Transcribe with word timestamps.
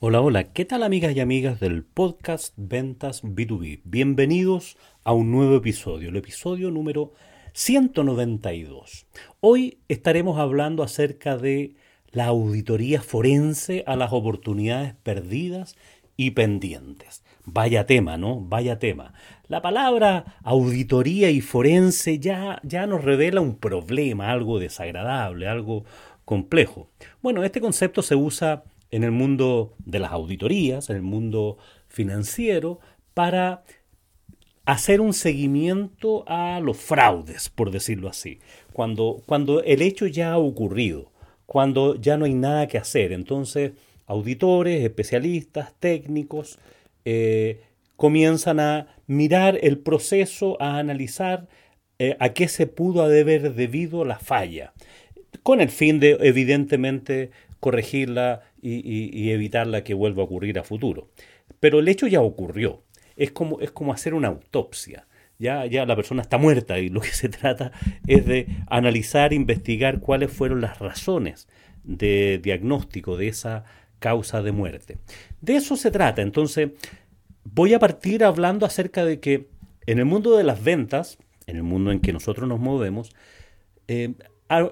Hola, 0.00 0.20
hola, 0.20 0.52
¿qué 0.52 0.64
tal 0.64 0.84
amigas 0.84 1.16
y 1.16 1.20
amigas 1.20 1.58
del 1.58 1.82
podcast 1.82 2.54
Ventas 2.56 3.24
B2B? 3.24 3.80
Bienvenidos 3.82 4.76
a 5.02 5.12
un 5.12 5.32
nuevo 5.32 5.56
episodio, 5.56 6.10
el 6.10 6.16
episodio 6.16 6.70
número 6.70 7.12
192. 7.54 9.06
Hoy 9.40 9.78
estaremos 9.88 10.38
hablando 10.38 10.84
acerca 10.84 11.36
de 11.36 11.74
la 12.14 12.26
auditoría 12.26 13.02
forense 13.02 13.82
a 13.88 13.96
las 13.96 14.12
oportunidades 14.12 14.94
perdidas 15.02 15.74
y 16.16 16.32
pendientes. 16.32 17.22
Vaya 17.44 17.86
tema, 17.86 18.16
¿no? 18.16 18.40
Vaya 18.40 18.78
tema. 18.78 19.14
La 19.48 19.60
palabra 19.60 20.36
auditoría 20.42 21.30
y 21.30 21.40
forense 21.40 22.18
ya, 22.18 22.60
ya 22.62 22.86
nos 22.86 23.04
revela 23.04 23.40
un 23.40 23.56
problema, 23.56 24.30
algo 24.30 24.58
desagradable, 24.58 25.48
algo 25.48 25.84
complejo. 26.24 26.88
Bueno, 27.22 27.44
este 27.44 27.60
concepto 27.60 28.02
se 28.02 28.16
usa 28.16 28.64
en 28.90 29.04
el 29.04 29.10
mundo 29.10 29.74
de 29.84 29.98
las 29.98 30.12
auditorías, 30.12 30.88
en 30.88 30.96
el 30.96 31.02
mundo 31.02 31.58
financiero, 31.88 32.80
para 33.12 33.64
hacer 34.64 35.00
un 35.00 35.12
seguimiento 35.12 36.24
a 36.26 36.60
los 36.60 36.78
fraudes, 36.78 37.50
por 37.50 37.70
decirlo 37.70 38.08
así. 38.08 38.38
Cuando, 38.72 39.22
cuando 39.26 39.62
el 39.62 39.82
hecho 39.82 40.06
ya 40.06 40.32
ha 40.32 40.38
ocurrido, 40.38 41.12
cuando 41.46 41.96
ya 41.96 42.16
no 42.16 42.24
hay 42.24 42.34
nada 42.34 42.66
que 42.66 42.78
hacer, 42.78 43.12
entonces 43.12 43.72
auditores, 44.06 44.82
especialistas, 44.84 45.74
técnicos, 45.78 46.58
eh, 47.04 47.60
comienzan 47.96 48.60
a 48.60 48.88
mirar 49.06 49.58
el 49.62 49.78
proceso, 49.78 50.60
a 50.60 50.78
analizar 50.78 51.48
eh, 51.98 52.16
a 52.18 52.30
qué 52.30 52.48
se 52.48 52.66
pudo 52.66 53.02
haber 53.04 53.54
debido 53.54 54.04
la 54.04 54.18
falla, 54.18 54.72
con 55.42 55.60
el 55.60 55.68
fin 55.68 56.00
de, 56.00 56.16
evidentemente, 56.20 57.30
corregirla 57.60 58.42
y, 58.60 58.74
y- 58.74 59.10
y 59.12 59.30
evitarla 59.30 59.84
que 59.84 59.94
vuelva 59.94 60.22
a 60.22 60.26
ocurrir 60.26 60.58
a 60.58 60.64
futuro. 60.64 61.08
Pero 61.60 61.78
el 61.78 61.88
hecho 61.88 62.06
ya 62.06 62.20
ocurrió. 62.20 62.82
Es 63.16 63.30
como, 63.30 63.60
es 63.60 63.70
como 63.70 63.92
hacer 63.92 64.12
una 64.14 64.28
autopsia. 64.28 65.06
Ya, 65.38 65.66
ya 65.66 65.86
la 65.86 65.94
persona 65.96 66.22
está 66.22 66.36
muerta 66.36 66.78
y 66.78 66.88
lo 66.88 67.00
que 67.00 67.08
se 67.12 67.28
trata 67.28 67.72
es 68.06 68.26
de 68.26 68.46
analizar, 68.68 69.32
investigar 69.32 70.00
cuáles 70.00 70.30
fueron 70.32 70.60
las 70.60 70.78
razones 70.78 71.48
de 71.84 72.38
diagnóstico 72.42 73.16
de 73.16 73.28
esa 73.28 73.64
causa 74.04 74.42
de 74.42 74.52
muerte. 74.52 74.98
De 75.40 75.56
eso 75.56 75.76
se 75.76 75.90
trata. 75.90 76.20
Entonces, 76.20 76.72
voy 77.42 77.72
a 77.72 77.78
partir 77.78 78.22
hablando 78.22 78.66
acerca 78.66 79.02
de 79.02 79.18
que 79.18 79.48
en 79.86 79.98
el 79.98 80.04
mundo 80.04 80.36
de 80.36 80.44
las 80.44 80.62
ventas, 80.62 81.16
en 81.46 81.56
el 81.56 81.62
mundo 81.62 81.90
en 81.90 82.00
que 82.00 82.12
nosotros 82.12 82.46
nos 82.46 82.60
movemos, 82.60 83.16
eh, 83.88 84.12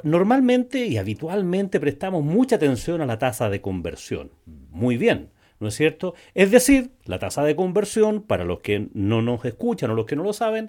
normalmente 0.03 0.85
y 0.85 0.99
habitualmente 0.99 1.81
prestamos 1.81 2.23
mucha 2.23 2.57
atención 2.57 3.01
a 3.01 3.07
la 3.07 3.19
tasa 3.19 3.49
de 3.49 3.63
conversión. 3.63 4.33
Muy 4.45 4.99
bien, 4.99 5.31
¿no 5.61 5.69
es 5.69 5.77
cierto? 5.77 6.13
Es 6.35 6.51
decir, 6.51 6.91
la 7.07 7.19
tasa 7.19 7.43
de 7.43 7.57
conversión, 7.57 8.21
para 8.21 8.45
los 8.45 8.61
que 8.61 8.91
no 8.93 9.23
nos 9.23 9.47
escuchan 9.47 9.91
o 9.93 9.95
los 9.95 10.05
que 10.05 10.17
no 10.17 10.25
lo 10.25 10.35
saben, 10.35 10.69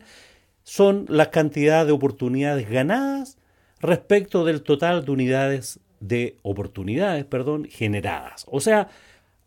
son 0.64 1.06
la 1.09 1.31
cantidad 1.31 1.86
de 1.86 1.91
oportunidades 1.91 2.69
ganadas 2.69 3.38
respecto 3.81 4.45
del 4.45 4.64
total 4.64 5.03
de 5.03 5.11
unidades 5.11 5.81
de 6.08 6.38
oportunidades, 6.42 7.23
perdón, 7.26 7.66
generadas. 7.70 8.46
O 8.50 8.59
sea, 8.59 8.90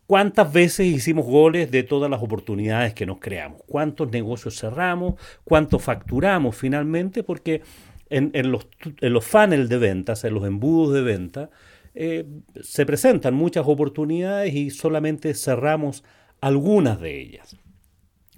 cuántas 0.07 0.51
veces 0.51 0.87
hicimos 0.87 1.25
goles 1.25 1.69
de 1.69 1.83
todas 1.83 2.09
las 2.09 2.21
oportunidades 2.21 2.93
que 2.93 3.05
nos 3.05 3.19
creamos, 3.19 3.61
cuántos 3.67 4.11
negocios 4.11 4.59
cerramos, 4.59 5.15
cuánto 5.43 5.77
facturamos 5.77 6.55
finalmente, 6.55 7.23
porque 7.23 7.61
en, 8.09 8.51
los, 8.51 8.67
en 9.01 9.13
los 9.13 9.25
funnels 9.25 9.69
de 9.69 9.77
ventas, 9.77 10.23
en 10.23 10.33
los 10.33 10.45
embudos 10.45 10.93
de 10.95 11.01
venta, 11.01 11.49
eh, 11.93 12.25
se 12.61 12.85
presentan 12.85 13.35
muchas 13.35 13.65
oportunidades 13.67 14.53
y 14.53 14.69
solamente 14.71 15.33
cerramos 15.33 16.03
algunas 16.41 16.99
de 16.99 17.19
ellas. 17.21 17.55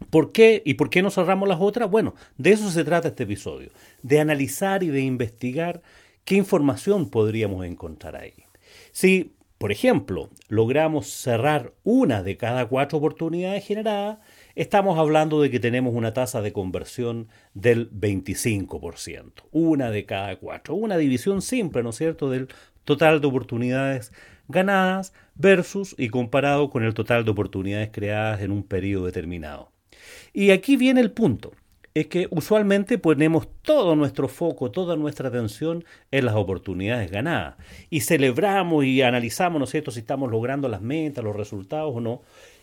¿Por 0.10 0.32
qué? 0.32 0.62
¿Y 0.66 0.74
por 0.74 0.90
qué 0.90 1.02
no 1.02 1.12
cerramos 1.12 1.48
las 1.48 1.60
otras? 1.62 1.90
Bueno, 1.90 2.16
de 2.38 2.52
eso 2.52 2.70
se 2.72 2.84
trata 2.84 3.10
este 3.10 3.24
episodio, 3.24 3.70
de 4.02 4.20
analizar 4.20 4.82
y 4.82 4.88
de 4.88 5.02
investigar 5.02 5.82
qué 6.30 6.36
información 6.36 7.10
podríamos 7.10 7.66
encontrar 7.66 8.16
ahí. 8.16 8.36
Si, 8.92 9.34
por 9.58 9.72
ejemplo, 9.72 10.30
logramos 10.48 11.08
cerrar 11.08 11.74
una 11.84 12.22
de 12.22 12.38
cada 12.38 12.68
cuatro 12.68 13.00
oportunidades 13.00 13.66
generadas, 13.66 14.20
estamos 14.54 15.00
hablando 15.00 15.42
de 15.42 15.50
que 15.50 15.60
tenemos 15.60 15.96
una 15.96 16.14
tasa 16.14 16.44
de 16.44 16.54
conversión 16.54 17.30
del 17.56 17.90
25%, 17.90 19.32
una 19.52 19.90
de 19.90 20.06
cada 20.06 20.36
cuatro, 20.36 20.76
una 20.76 20.98
división 20.98 21.42
simple, 21.42 21.82
¿no 21.82 21.90
es 21.90 21.96
cierto?, 21.96 22.30
del 22.30 22.48
total 22.84 23.22
de 23.22 23.28
oportunidades 23.28 24.14
ganadas 24.48 25.14
versus 25.34 25.96
y 25.98 26.10
comparado 26.10 26.70
con 26.70 26.84
el 26.84 26.94
total 26.94 27.26
de 27.26 27.32
oportunidades 27.32 27.90
creadas 27.92 28.42
en 28.42 28.52
un 28.52 28.62
periodo 28.62 29.08
determinado. 29.08 29.72
Y 30.32 30.52
aquí 30.52 30.78
viene 30.78 31.02
el 31.02 31.10
punto. 31.10 31.54
Es 32.00 32.08
que 32.08 32.30
usualmente 32.32 32.98
ponemos 32.98 33.50
todo 33.62 33.94
nuestro 33.94 34.30
foco, 34.30 34.72
toda 34.72 34.96
nuestra 34.96 35.28
atención 35.28 35.84
en 36.12 36.24
las 36.24 36.36
oportunidades 36.36 37.12
ganadas. 37.12 37.58
Y 37.90 38.00
celebramos 38.00 38.86
y 38.86 39.02
analizamos, 39.02 39.60
¿no 39.60 39.66
es 39.66 39.72
cierto?, 39.72 39.92
si 39.92 40.00
estamos 40.00 40.32
logrando 40.32 40.70
las 40.70 40.82
metas, 40.82 41.26
los 41.26 41.36
resultados 41.36 41.94
o 41.94 42.00
no. 42.00 42.22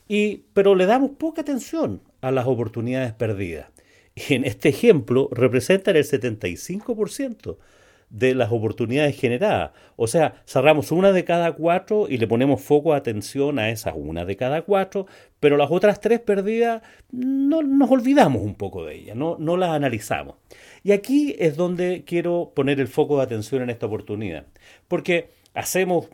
Y, 0.08 0.44
pero 0.54 0.74
le 0.74 0.86
damos 0.86 1.10
poca 1.18 1.42
atención 1.42 2.00
a 2.22 2.30
las 2.30 2.46
oportunidades 2.46 3.12
perdidas. 3.12 3.66
Y 4.14 4.32
en 4.32 4.46
este 4.46 4.70
ejemplo 4.70 5.28
representan 5.30 5.96
el 5.96 6.04
75% 6.04 7.58
de 8.10 8.34
las 8.34 8.52
oportunidades 8.52 9.18
generadas. 9.18 9.72
O 9.96 10.06
sea, 10.06 10.42
cerramos 10.46 10.92
una 10.92 11.12
de 11.12 11.24
cada 11.24 11.52
cuatro 11.52 12.06
y 12.08 12.18
le 12.18 12.26
ponemos 12.26 12.62
foco 12.62 12.94
atención 12.94 13.58
a 13.58 13.70
esas 13.70 13.94
una 13.96 14.24
de 14.24 14.36
cada 14.36 14.62
cuatro, 14.62 15.06
pero 15.40 15.56
las 15.56 15.70
otras 15.70 16.00
tres 16.00 16.20
perdidas 16.20 16.82
no 17.10 17.62
nos 17.62 17.90
olvidamos 17.90 18.42
un 18.42 18.54
poco 18.54 18.84
de 18.84 18.94
ellas, 18.94 19.16
no, 19.16 19.36
no 19.38 19.56
las 19.56 19.70
analizamos. 19.70 20.36
Y 20.82 20.92
aquí 20.92 21.34
es 21.38 21.56
donde 21.56 22.04
quiero 22.06 22.52
poner 22.54 22.80
el 22.80 22.88
foco 22.88 23.16
de 23.16 23.24
atención 23.24 23.62
en 23.62 23.70
esta 23.70 23.86
oportunidad, 23.86 24.46
porque 24.88 25.30
hacemos 25.54 26.08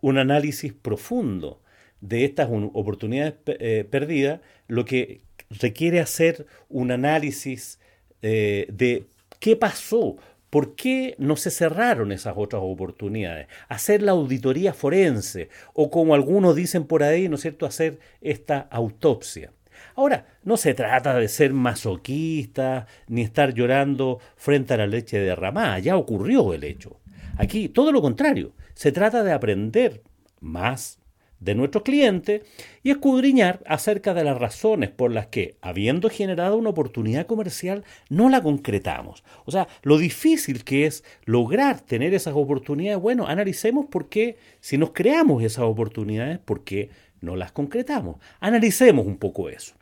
un 0.00 0.18
análisis 0.18 0.72
profundo 0.72 1.60
de 2.00 2.24
estas 2.24 2.48
un- 2.50 2.70
oportunidades 2.74 3.34
eh, 3.46 3.84
perdidas, 3.90 4.40
lo 4.68 4.84
que 4.84 5.22
requiere 5.50 5.98
hacer 5.98 6.46
un 6.68 6.90
análisis 6.90 7.80
eh, 8.20 8.66
de 8.70 9.06
qué 9.40 9.56
pasó, 9.56 10.16
por 10.50 10.74
qué 10.74 11.14
no 11.18 11.36
se 11.36 11.50
cerraron 11.50 12.12
esas 12.12 12.34
otras 12.36 12.62
oportunidades, 12.64 13.48
hacer 13.68 14.02
la 14.02 14.12
auditoría 14.12 14.72
forense 14.72 15.48
o 15.74 15.90
como 15.90 16.14
algunos 16.14 16.56
dicen 16.56 16.84
por 16.84 17.02
ahí, 17.02 17.28
¿no 17.28 17.36
es 17.36 17.42
cierto?, 17.42 17.66
hacer 17.66 17.98
esta 18.20 18.60
autopsia. 18.70 19.52
Ahora, 19.94 20.26
no 20.42 20.56
se 20.56 20.74
trata 20.74 21.18
de 21.18 21.28
ser 21.28 21.52
masoquista 21.52 22.86
ni 23.06 23.22
estar 23.22 23.54
llorando 23.54 24.18
frente 24.36 24.74
a 24.74 24.78
la 24.78 24.86
leche 24.86 25.18
derramada, 25.18 25.78
ya 25.78 25.96
ocurrió 25.96 26.52
el 26.54 26.64
hecho. 26.64 27.00
Aquí 27.36 27.68
todo 27.68 27.92
lo 27.92 28.02
contrario, 28.02 28.52
se 28.74 28.92
trata 28.92 29.22
de 29.22 29.32
aprender 29.32 30.02
más 30.40 30.97
de 31.40 31.54
nuestros 31.54 31.84
clientes 31.84 32.42
y 32.82 32.90
escudriñar 32.90 33.62
acerca 33.66 34.14
de 34.14 34.24
las 34.24 34.38
razones 34.38 34.90
por 34.90 35.12
las 35.12 35.28
que, 35.28 35.56
habiendo 35.60 36.10
generado 36.10 36.56
una 36.56 36.70
oportunidad 36.70 37.26
comercial, 37.26 37.84
no 38.08 38.28
la 38.28 38.42
concretamos. 38.42 39.24
O 39.44 39.50
sea, 39.50 39.68
lo 39.82 39.98
difícil 39.98 40.64
que 40.64 40.86
es 40.86 41.04
lograr 41.24 41.80
tener 41.80 42.14
esas 42.14 42.34
oportunidades, 42.34 43.00
bueno, 43.00 43.26
analicemos 43.26 43.86
por 43.86 44.08
qué, 44.08 44.36
si 44.60 44.78
nos 44.78 44.90
creamos 44.90 45.42
esas 45.42 45.64
oportunidades, 45.64 46.38
por 46.38 46.64
qué 46.64 46.90
no 47.20 47.36
las 47.36 47.52
concretamos. 47.52 48.16
Analicemos 48.40 49.06
un 49.06 49.18
poco 49.18 49.48
eso. 49.48 49.74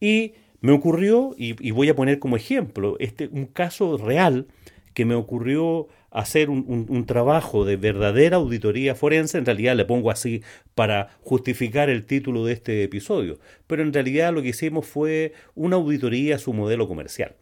Y 0.00 0.34
me 0.60 0.72
ocurrió, 0.72 1.34
y, 1.36 1.54
y 1.66 1.70
voy 1.72 1.88
a 1.88 1.96
poner 1.96 2.18
como 2.18 2.36
ejemplo, 2.36 2.96
este, 2.98 3.28
un 3.28 3.46
caso 3.46 3.96
real 3.96 4.46
que 4.94 5.04
me 5.04 5.14
ocurrió 5.14 5.88
hacer 6.14 6.48
un, 6.50 6.86
un- 6.88 7.06
trabajo 7.06 7.64
de 7.66 7.76
verdadera 7.76 8.36
auditoría 8.38 8.94
forense, 8.94 9.38
en 9.38 9.46
realidad 9.46 9.76
le 9.76 9.84
pongo 9.84 10.10
así 10.10 10.42
para 10.74 11.10
justificar 11.22 11.90
el 11.90 12.06
título 12.06 12.44
de 12.46 12.54
este 12.54 12.82
episodio, 12.84 13.38
pero 13.66 13.82
en 13.82 13.92
realidad 13.92 14.32
lo 14.32 14.42
que 14.42 14.48
hicimos 14.50 14.86
fue 14.86 15.34
una 15.54 15.76
auditoría 15.76 16.36
a 16.36 16.38
su 16.38 16.52
modelo 16.54 16.88
comercial. 16.88 17.36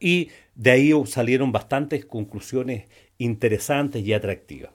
Y 0.00 0.30
de 0.54 0.70
ahí 0.72 0.92
salieron 1.06 1.52
bastantes 1.52 2.04
conclusiones 2.04 2.84
interesantes 3.18 4.04
y 4.04 4.12
atractivas. 4.12 4.72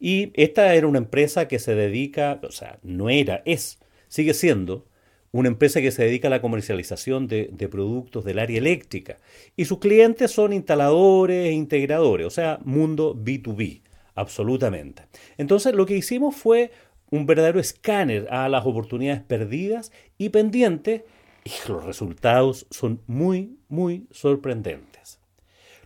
Y 0.00 0.32
esta 0.34 0.74
era 0.74 0.86
una 0.86 0.98
empresa 0.98 1.48
que 1.48 1.58
se 1.58 1.74
dedica, 1.74 2.40
o 2.42 2.50
sea, 2.50 2.78
no 2.82 3.10
era, 3.10 3.42
es, 3.44 3.78
sigue 4.08 4.34
siendo 4.34 4.86
una 5.34 5.48
empresa 5.48 5.80
que 5.80 5.90
se 5.90 6.04
dedica 6.04 6.28
a 6.28 6.30
la 6.30 6.40
comercialización 6.40 7.26
de, 7.26 7.68
productos 7.68 8.24
del 8.24 8.38
área 8.38 8.56
eléctrica. 8.56 9.18
Y 9.56 9.64
sus 9.64 9.80
clientes 9.80 10.30
son 10.30 10.52
instaladores 10.52 11.48
e 11.48 11.50
integradores, 11.50 12.24
o 12.28 12.30
sea, 12.30 12.60
mundo 12.62 13.16
B2B, 13.16 13.80
absolutamente. 14.14 15.02
Entonces 15.36 15.74
lo 15.74 15.86
que 15.86 15.96
hicimos 15.96 16.36
fue 16.36 16.70
un 17.10 17.26
verdadero 17.26 17.58
escáner 17.58 18.28
a 18.30 18.48
las 18.48 18.64
oportunidades 18.64 19.22
perdidas 19.22 19.90
y 20.18 20.28
pendientes 20.28 21.02
y 21.44 21.68
los 21.68 21.84
resultados 21.84 22.68
son 22.70 23.00
muy, 23.08 23.58
muy 23.68 24.06
sorprendentes. 24.12 25.18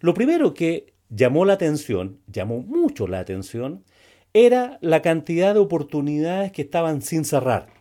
Lo 0.01 0.13
primero 0.13 0.53
que 0.53 0.93
llamó 1.09 1.47
la 1.47 1.55
atención, 1.55 2.19
llamó 2.27 2.59
mucho 2.59 3.09
la 3.09 3.21
atención, 3.21 3.83
era 4.35 4.77
la 4.83 5.01
cantidad 5.01 5.55
de 5.55 5.61
oportunidades 5.61 6.53
que 6.53 6.61
estaban 6.61 7.01
sin 7.01 7.25
cerrar 7.25 7.78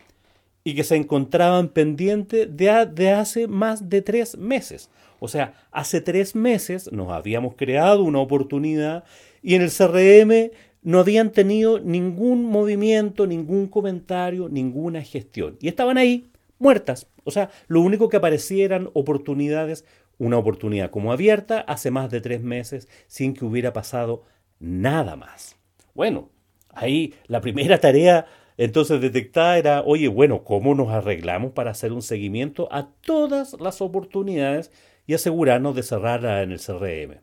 y 0.68 0.74
que 0.74 0.84
se 0.84 0.96
encontraban 0.96 1.68
pendientes 1.68 2.54
de, 2.54 2.86
de, 2.92 3.10
hace 3.10 3.48
más 3.48 3.88
de 3.88 4.02
tres 4.02 4.36
meses. 4.36 4.90
O 5.18 5.26
sea, 5.26 5.54
hace 5.72 6.02
tres 6.02 6.34
meses 6.34 6.92
nos 6.92 7.10
habíamos 7.10 7.54
creado 7.54 8.04
una 8.04 8.18
oportunidad 8.18 9.04
y 9.40 9.54
en 9.54 9.62
el 9.62 9.70
CRM 9.70 10.50
no 10.82 10.98
habían 10.98 11.32
tenido 11.32 11.80
ningún 11.80 12.44
movimiento, 12.44 13.26
ningún 13.26 13.68
comentario, 13.68 14.50
ninguna 14.50 15.00
gestión. 15.00 15.56
Y 15.58 15.68
estaban 15.68 15.96
ahí, 15.96 16.30
muertas. 16.58 17.06
O 17.24 17.30
sea, 17.30 17.48
lo 17.66 17.80
único 17.80 18.10
que 18.10 18.18
aparecía 18.18 18.66
eran 18.66 18.90
oportunidades, 18.92 19.86
una 20.18 20.36
oportunidad 20.36 20.90
como 20.90 21.12
abierta 21.12 21.60
hace 21.60 21.90
más 21.90 22.10
de 22.10 22.20
tres 22.20 22.42
meses 22.42 22.88
sin 23.06 23.32
que 23.32 23.46
hubiera 23.46 23.72
pasado 23.72 24.24
nada 24.60 25.16
más. 25.16 25.56
Bueno, 25.94 26.28
ahí 26.74 27.14
la 27.26 27.40
primera 27.40 27.78
tarea 27.80 28.26
entonces 28.58 29.00
detectada 29.00 29.56
era, 29.56 29.82
oye, 29.82 30.08
bueno, 30.08 30.42
¿cómo 30.42 30.74
nos 30.74 30.88
arreglamos 30.88 31.52
para 31.52 31.70
hacer 31.70 31.92
un 31.92 32.02
seguimiento 32.02 32.68
a 32.72 32.90
todas 33.00 33.56
las 33.60 33.80
oportunidades 33.80 34.72
y 35.06 35.14
asegurarnos 35.14 35.76
de 35.76 35.84
cerrarla 35.84 36.42
en 36.42 36.50
el 36.50 36.60
CRM? 36.60 37.20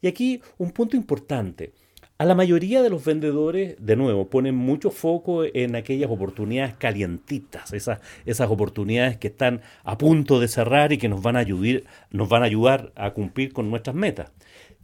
Y 0.00 0.08
aquí 0.08 0.40
un 0.56 0.70
punto 0.70 0.96
importante. 0.96 1.72
A 2.16 2.24
la 2.24 2.34
mayoría 2.34 2.82
de 2.82 2.90
los 2.90 3.04
vendedores, 3.04 3.76
de 3.78 3.94
nuevo, 3.94 4.28
ponen 4.28 4.56
mucho 4.56 4.90
foco 4.90 5.44
en 5.44 5.76
aquellas 5.76 6.10
oportunidades 6.10 6.74
calientitas, 6.74 7.72
esas, 7.72 8.50
oportunidades 8.50 9.18
que 9.18 9.28
están 9.28 9.60
a 9.84 9.98
punto 9.98 10.40
de 10.40 10.48
cerrar 10.48 10.92
y 10.92 10.98
que 10.98 11.08
nos 11.08 11.22
van, 11.22 11.36
a 11.36 11.44
nos 12.10 12.28
van 12.28 12.42
a 12.42 12.46
ayudar 12.46 12.92
a 12.96 13.12
cumplir 13.12 13.52
con 13.52 13.70
nuestras 13.70 13.94
metas. 13.94 14.32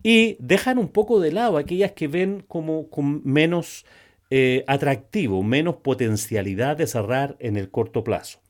Y 0.04 0.36
dejan 0.38 0.78
un 0.78 0.88
poco 0.88 1.18
de 1.18 1.32
lado 1.32 1.56
aquellas 1.56 1.92
que 1.92 2.08
ven 2.08 2.44
como 2.46 2.88
con 2.88 3.22
menos 3.24 3.84
eh, 4.31 4.65
atractivo, 4.67 5.43
menos 5.43 5.76
potencialidad 5.76 6.76
de 6.76 6.87
cerrar 6.87 7.37
en 7.41 7.56
el 7.56 7.71
corto 7.71 8.03
plazo. 8.05 8.41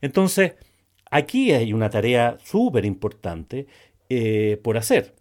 Entonces, 0.00 0.54
aquí 1.10 1.52
hay 1.52 1.72
una 1.72 1.90
tarea 1.90 2.38
súper 2.42 2.84
importante 2.84 3.66
eh, 4.08 4.58
por 4.62 4.76
hacer. 4.76 5.14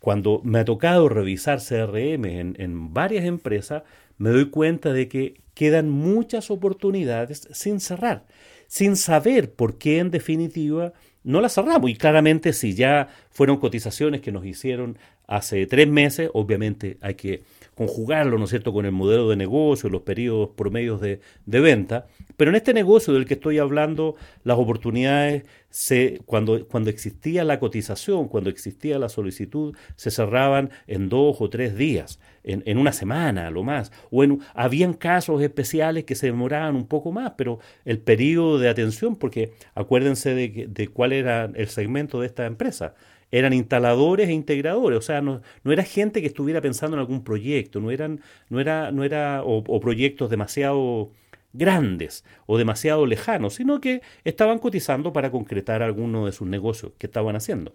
Cuando 0.00 0.40
me 0.44 0.60
ha 0.60 0.64
tocado 0.64 1.08
revisar 1.08 1.60
CRM 1.60 2.24
en, 2.24 2.94
varias 2.94 3.24
empresas, 3.24 3.82
me 4.18 4.30
doy 4.30 4.50
cuenta 4.50 4.92
de 4.92 5.08
que 5.08 5.40
quedan 5.54 5.90
muchas 5.90 6.50
oportunidades 6.50 7.48
sin 7.52 7.80
cerrar, 7.80 8.26
sin 8.68 8.96
saber 8.96 9.52
por 9.52 9.78
qué 9.78 9.98
en 9.98 10.10
definitiva 10.10 10.92
no 11.24 11.40
las 11.40 11.54
cerramos. 11.54 11.90
Y 11.90 11.96
claramente 11.96 12.52
si 12.52 12.74
ya 12.74 13.08
fueron 13.30 13.58
cotizaciones 13.58 14.20
que 14.20 14.32
nos 14.32 14.46
hicieron 14.46 14.96
hace 15.26 15.66
tres 15.66 15.88
meses, 15.88 16.30
obviamente 16.34 16.98
hay 17.00 17.14
que 17.14 17.42
conjugarlo, 17.76 18.38
¿no 18.38 18.44
es 18.44 18.50
cierto?, 18.50 18.72
con 18.72 18.86
el 18.86 18.92
modelo 18.92 19.28
de 19.28 19.36
negocio, 19.36 19.90
los 19.90 20.00
periodos 20.00 20.50
promedios 20.56 21.00
de, 21.00 21.20
de 21.44 21.60
venta. 21.60 22.06
Pero 22.38 22.50
en 22.50 22.56
este 22.56 22.72
negocio 22.72 23.12
del 23.12 23.26
que 23.26 23.34
estoy 23.34 23.58
hablando, 23.58 24.16
las 24.44 24.58
oportunidades, 24.58 25.44
se, 25.68 26.22
cuando, 26.24 26.66
cuando 26.66 26.88
existía 26.88 27.44
la 27.44 27.60
cotización, 27.60 28.28
cuando 28.28 28.48
existía 28.48 28.98
la 28.98 29.10
solicitud, 29.10 29.76
se 29.96 30.10
cerraban 30.10 30.70
en 30.86 31.10
dos 31.10 31.36
o 31.40 31.50
tres 31.50 31.76
días, 31.76 32.18
en, 32.44 32.62
en 32.64 32.78
una 32.78 32.92
semana 32.92 33.50
lo 33.50 33.62
más. 33.62 33.92
O 34.10 34.24
en, 34.24 34.40
habían 34.54 34.94
casos 34.94 35.42
especiales 35.42 36.04
que 36.04 36.14
se 36.14 36.28
demoraban 36.28 36.76
un 36.76 36.86
poco 36.86 37.12
más, 37.12 37.34
pero 37.36 37.58
el 37.84 37.98
periodo 37.98 38.58
de 38.58 38.70
atención, 38.70 39.16
porque 39.16 39.52
acuérdense 39.74 40.34
de, 40.34 40.66
de 40.66 40.88
cuál 40.88 41.12
era 41.12 41.50
el 41.54 41.68
segmento 41.68 42.20
de 42.22 42.26
esta 42.26 42.46
empresa 42.46 42.94
eran 43.30 43.52
instaladores 43.52 44.28
e 44.28 44.32
integradores, 44.32 44.98
o 44.98 45.02
sea, 45.02 45.20
no, 45.20 45.42
no, 45.64 45.72
era 45.72 45.82
gente 45.82 46.20
que 46.20 46.28
estuviera 46.28 46.60
pensando 46.60 46.96
en 46.96 47.00
algún 47.00 47.24
proyecto, 47.24 47.80
no 47.80 47.90
eran, 47.90 48.20
no 48.48 48.60
era, 48.60 48.92
no 48.92 49.04
era, 49.04 49.42
o, 49.44 49.80
proyectos 49.80 50.30
demasiado 50.30 51.10
grandes 51.52 52.24
o 52.46 52.58
demasiado 52.58 53.06
lejanos, 53.06 53.54
sino 53.54 53.80
que 53.80 54.02
estaban 54.24 54.58
cotizando 54.58 55.12
para 55.12 55.30
concretar 55.30 55.82
alguno 55.82 56.26
de 56.26 56.32
sus 56.32 56.46
negocios 56.46 56.92
que 56.98 57.06
estaban 57.06 57.36
haciendo. 57.36 57.72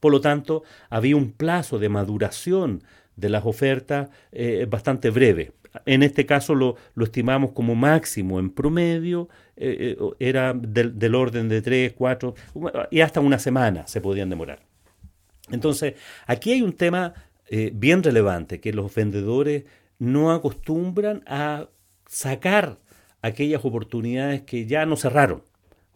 Por 0.00 0.12
lo 0.12 0.20
tanto, 0.20 0.62
había 0.90 1.16
un 1.16 1.32
plazo 1.32 1.78
de 1.78 1.88
maduración 1.88 2.82
de 3.16 3.30
las 3.30 3.46
ofertas 3.46 4.10
eh, 4.32 4.66
bastante 4.68 5.10
breve. 5.10 5.52
En 5.86 6.02
este 6.02 6.26
caso 6.26 6.54
lo, 6.54 6.76
lo, 6.94 7.04
estimamos 7.04 7.52
como 7.52 7.74
máximo 7.74 8.38
en 8.38 8.50
promedio, 8.50 9.28
eh, 9.56 9.96
eh, 9.98 10.10
era 10.20 10.52
del, 10.52 10.98
del 10.98 11.14
orden 11.14 11.48
de 11.48 11.62
tres, 11.62 11.94
cuatro 11.94 12.34
y 12.90 13.00
hasta 13.00 13.20
una 13.20 13.38
semana 13.38 13.86
se 13.86 14.00
podían 14.00 14.30
demorar. 14.30 14.73
Entonces, 15.50 15.94
aquí 16.26 16.52
hay 16.52 16.62
un 16.62 16.72
tema 16.72 17.14
eh, 17.48 17.70
bien 17.74 18.02
relevante, 18.02 18.60
que 18.60 18.72
los 18.72 18.94
vendedores 18.94 19.64
no 19.98 20.32
acostumbran 20.32 21.22
a 21.26 21.68
sacar 22.06 22.78
aquellas 23.22 23.64
oportunidades 23.64 24.42
que 24.42 24.66
ya 24.66 24.86
no 24.86 24.96
cerraron. 24.96 25.42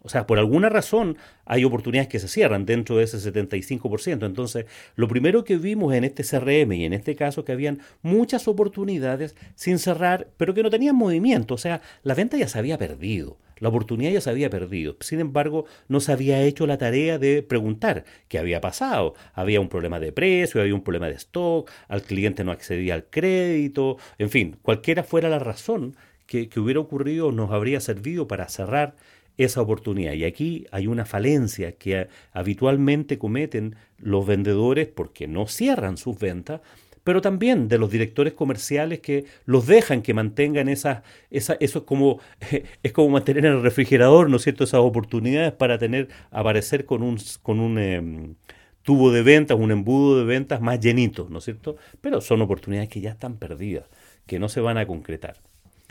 O 0.02 0.08
sea, 0.08 0.26
por 0.26 0.38
alguna 0.38 0.68
razón 0.68 1.18
hay 1.44 1.64
oportunidades 1.64 2.08
que 2.08 2.20
se 2.20 2.28
cierran 2.28 2.64
dentro 2.64 2.96
de 2.96 3.04
ese 3.04 3.18
75%. 3.18 4.24
Entonces, 4.24 4.66
lo 4.94 5.08
primero 5.08 5.44
que 5.44 5.56
vimos 5.56 5.92
en 5.94 6.04
este 6.04 6.22
CRM 6.22 6.72
y 6.72 6.84
en 6.84 6.92
este 6.92 7.16
caso 7.16 7.44
que 7.44 7.52
habían 7.52 7.80
muchas 8.02 8.48
oportunidades 8.48 9.34
sin 9.54 9.78
cerrar, 9.78 10.28
pero 10.36 10.54
que 10.54 10.62
no 10.62 10.70
tenían 10.70 10.96
movimiento. 10.96 11.54
O 11.54 11.58
sea, 11.58 11.82
la 12.02 12.14
venta 12.14 12.36
ya 12.36 12.48
se 12.48 12.58
había 12.58 12.78
perdido. 12.78 13.36
La 13.60 13.68
oportunidad 13.68 14.12
ya 14.12 14.20
se 14.20 14.30
había 14.30 14.50
perdido. 14.50 14.96
Sin 15.00 15.20
embargo, 15.20 15.66
no 15.88 16.00
se 16.00 16.12
había 16.12 16.42
hecho 16.42 16.66
la 16.66 16.78
tarea 16.78 17.18
de 17.18 17.42
preguntar 17.42 18.04
qué 18.28 18.38
había 18.38 18.60
pasado. 18.60 19.14
Había 19.34 19.60
un 19.60 19.68
problema 19.68 20.00
de 20.00 20.12
precio, 20.12 20.60
había 20.60 20.74
un 20.74 20.82
problema 20.82 21.08
de 21.08 21.14
stock, 21.14 21.70
al 21.88 22.02
cliente 22.02 22.44
no 22.44 22.52
accedía 22.52 22.94
al 22.94 23.04
crédito, 23.04 23.98
en 24.18 24.30
fin, 24.30 24.56
cualquiera 24.62 25.02
fuera 25.02 25.28
la 25.28 25.38
razón 25.38 25.96
que, 26.26 26.48
que 26.48 26.60
hubiera 26.60 26.80
ocurrido 26.80 27.32
nos 27.32 27.50
habría 27.50 27.80
servido 27.80 28.28
para 28.28 28.48
cerrar 28.48 28.94
esa 29.38 29.62
oportunidad. 29.62 30.12
Y 30.12 30.24
aquí 30.24 30.66
hay 30.72 30.86
una 30.86 31.06
falencia 31.06 31.72
que 31.72 32.08
habitualmente 32.32 33.18
cometen 33.18 33.76
los 33.98 34.26
vendedores 34.26 34.88
porque 34.88 35.26
no 35.26 35.46
cierran 35.46 35.96
sus 35.96 36.18
ventas 36.18 36.60
pero 37.08 37.22
también 37.22 37.68
de 37.68 37.78
los 37.78 37.90
directores 37.90 38.34
comerciales 38.34 39.00
que 39.00 39.24
los 39.46 39.66
dejan 39.66 40.02
que 40.02 40.12
mantengan 40.12 40.68
esas, 40.68 41.02
esa, 41.30 41.56
eso 41.58 41.78
es 41.78 41.84
como, 41.86 42.20
es 42.82 42.92
como 42.92 43.08
mantener 43.08 43.46
en 43.46 43.52
el 43.54 43.62
refrigerador, 43.62 44.28
¿no 44.28 44.36
es 44.36 44.42
cierto?, 44.42 44.64
esas 44.64 44.80
oportunidades 44.80 45.54
para 45.54 45.78
tener, 45.78 46.08
aparecer 46.30 46.84
con 46.84 47.02
un, 47.02 47.18
con 47.40 47.60
un 47.60 47.78
em, 47.78 48.34
tubo 48.82 49.10
de 49.10 49.22
ventas, 49.22 49.56
un 49.58 49.70
embudo 49.70 50.18
de 50.18 50.26
ventas 50.26 50.60
más 50.60 50.80
llenito, 50.80 51.28
¿no 51.30 51.38
es 51.38 51.44
cierto? 51.44 51.78
Pero 52.02 52.20
son 52.20 52.42
oportunidades 52.42 52.90
que 52.90 53.00
ya 53.00 53.12
están 53.12 53.38
perdidas, 53.38 53.86
que 54.26 54.38
no 54.38 54.50
se 54.50 54.60
van 54.60 54.76
a 54.76 54.86
concretar. 54.86 55.38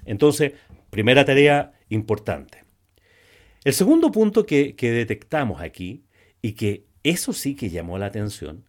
Entonces, 0.06 0.54
primera 0.92 1.26
tarea 1.26 1.74
importante. 1.90 2.64
El 3.64 3.74
segundo 3.74 4.12
punto 4.12 4.46
que, 4.46 4.76
que 4.76 4.92
detectamos 4.92 5.62
aquí, 5.62 6.04
y 6.44 6.52
que 6.52 6.86
eso 7.02 7.34
sí 7.34 7.56
que 7.56 7.72
llamó 7.72 7.98
la 7.98 8.06
atención, 8.06 8.67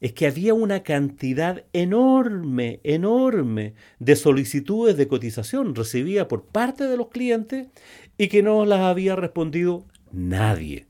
es 0.00 0.12
que 0.12 0.26
había 0.26 0.54
una 0.54 0.82
cantidad 0.82 1.64
enorme, 1.72 2.80
enorme 2.84 3.74
de 3.98 4.16
solicitudes 4.16 4.96
de 4.96 5.08
cotización 5.08 5.74
recibidas 5.74 6.26
por 6.26 6.44
parte 6.44 6.84
de 6.84 6.96
los 6.96 7.08
clientes 7.08 7.68
y 8.16 8.28
que 8.28 8.42
no 8.42 8.64
las 8.64 8.80
había 8.80 9.16
respondido 9.16 9.84
nadie. 10.12 10.86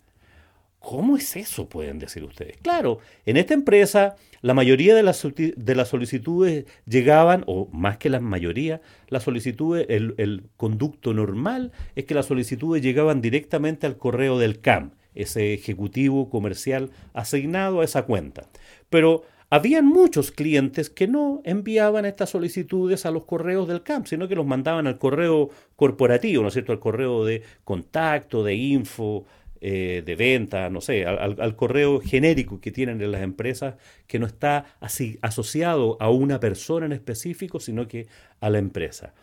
¿Cómo 0.79 1.17
es 1.17 1.37
eso? 1.37 1.69
Pueden 1.69 1.99
decir 1.99 2.25
ustedes. 2.25 2.57
Claro, 2.63 3.01
en 3.27 3.37
esta 3.37 3.53
empresa 3.53 4.17
la 4.41 4.55
mayoría 4.55 4.95
de 4.95 5.03
las, 5.03 5.27
de 5.35 5.75
las 5.75 5.89
solicitudes 5.89 6.67
llegaban, 6.87 7.43
o 7.47 7.69
más 7.73 7.99
que 7.99 8.09
la 8.09 8.21
mayoría, 8.21 8.81
las 9.09 9.25
solicitudes, 9.25 9.87
el, 9.89 10.15
el 10.19 10.45
conducto 10.57 11.13
normal 11.13 11.73
es 11.97 12.05
que 12.05 12.15
las 12.15 12.27
solicitudes 12.27 12.83
llegaban 12.83 13.21
directamente 13.21 13.87
al 13.87 13.99
correo 13.99 14.39
del 14.39 14.61
CAM, 14.61 14.93
ese 15.15 15.53
ejecutivo 15.53 16.31
comercial 16.31 16.91
asignado 17.13 17.81
a 17.81 17.85
esa 17.85 18.03
cuenta. 18.03 18.49
Pero 18.91 19.23
habían 19.51 19.87
muchos 19.87 20.31
clientes 20.31 20.91
que 20.91 21.09
no 21.09 21.41
enviaban 21.45 22.05
estas 22.05 22.31
solicitudes 22.31 23.07
a 23.07 23.11
los 23.11 23.25
correos 23.25 23.67
del 23.69 23.83
CAMP, 23.83 24.07
sino 24.07 24.29
que 24.29 24.35
los 24.35 24.47
mandaban 24.47 24.87
al 24.87 24.99
correo 24.99 25.51
corporativo, 25.77 26.43
¿no 26.43 26.49
es 26.49 26.55
cierto? 26.55 26.73
Al 26.73 26.81
correo 26.81 27.25
de 27.25 27.43
contacto, 27.65 28.45
de 28.45 28.55
info, 28.55 29.25
eh, 29.61 30.03
de 30.05 30.15
venta, 30.15 30.71
no 30.71 30.81
sé, 30.81 31.05
al, 31.05 31.41
al, 31.41 31.57
correo 31.57 32.01
genérico 32.01 32.61
que 32.61 32.71
tienen 32.71 33.03
en 33.03 33.11
las 33.11 33.23
empresas 33.23 33.75
que 34.07 34.21
no 34.21 34.27
está 34.27 34.77
así 34.79 35.19
asociado 35.21 35.97
a 35.99 36.11
una 36.11 36.39
persona 36.39 36.87
en 36.87 36.93
específico, 36.93 37.59
sino 37.59 37.89
que 37.89 38.07
a 38.41 38.51
la 38.51 38.59
empresa. 38.59 39.15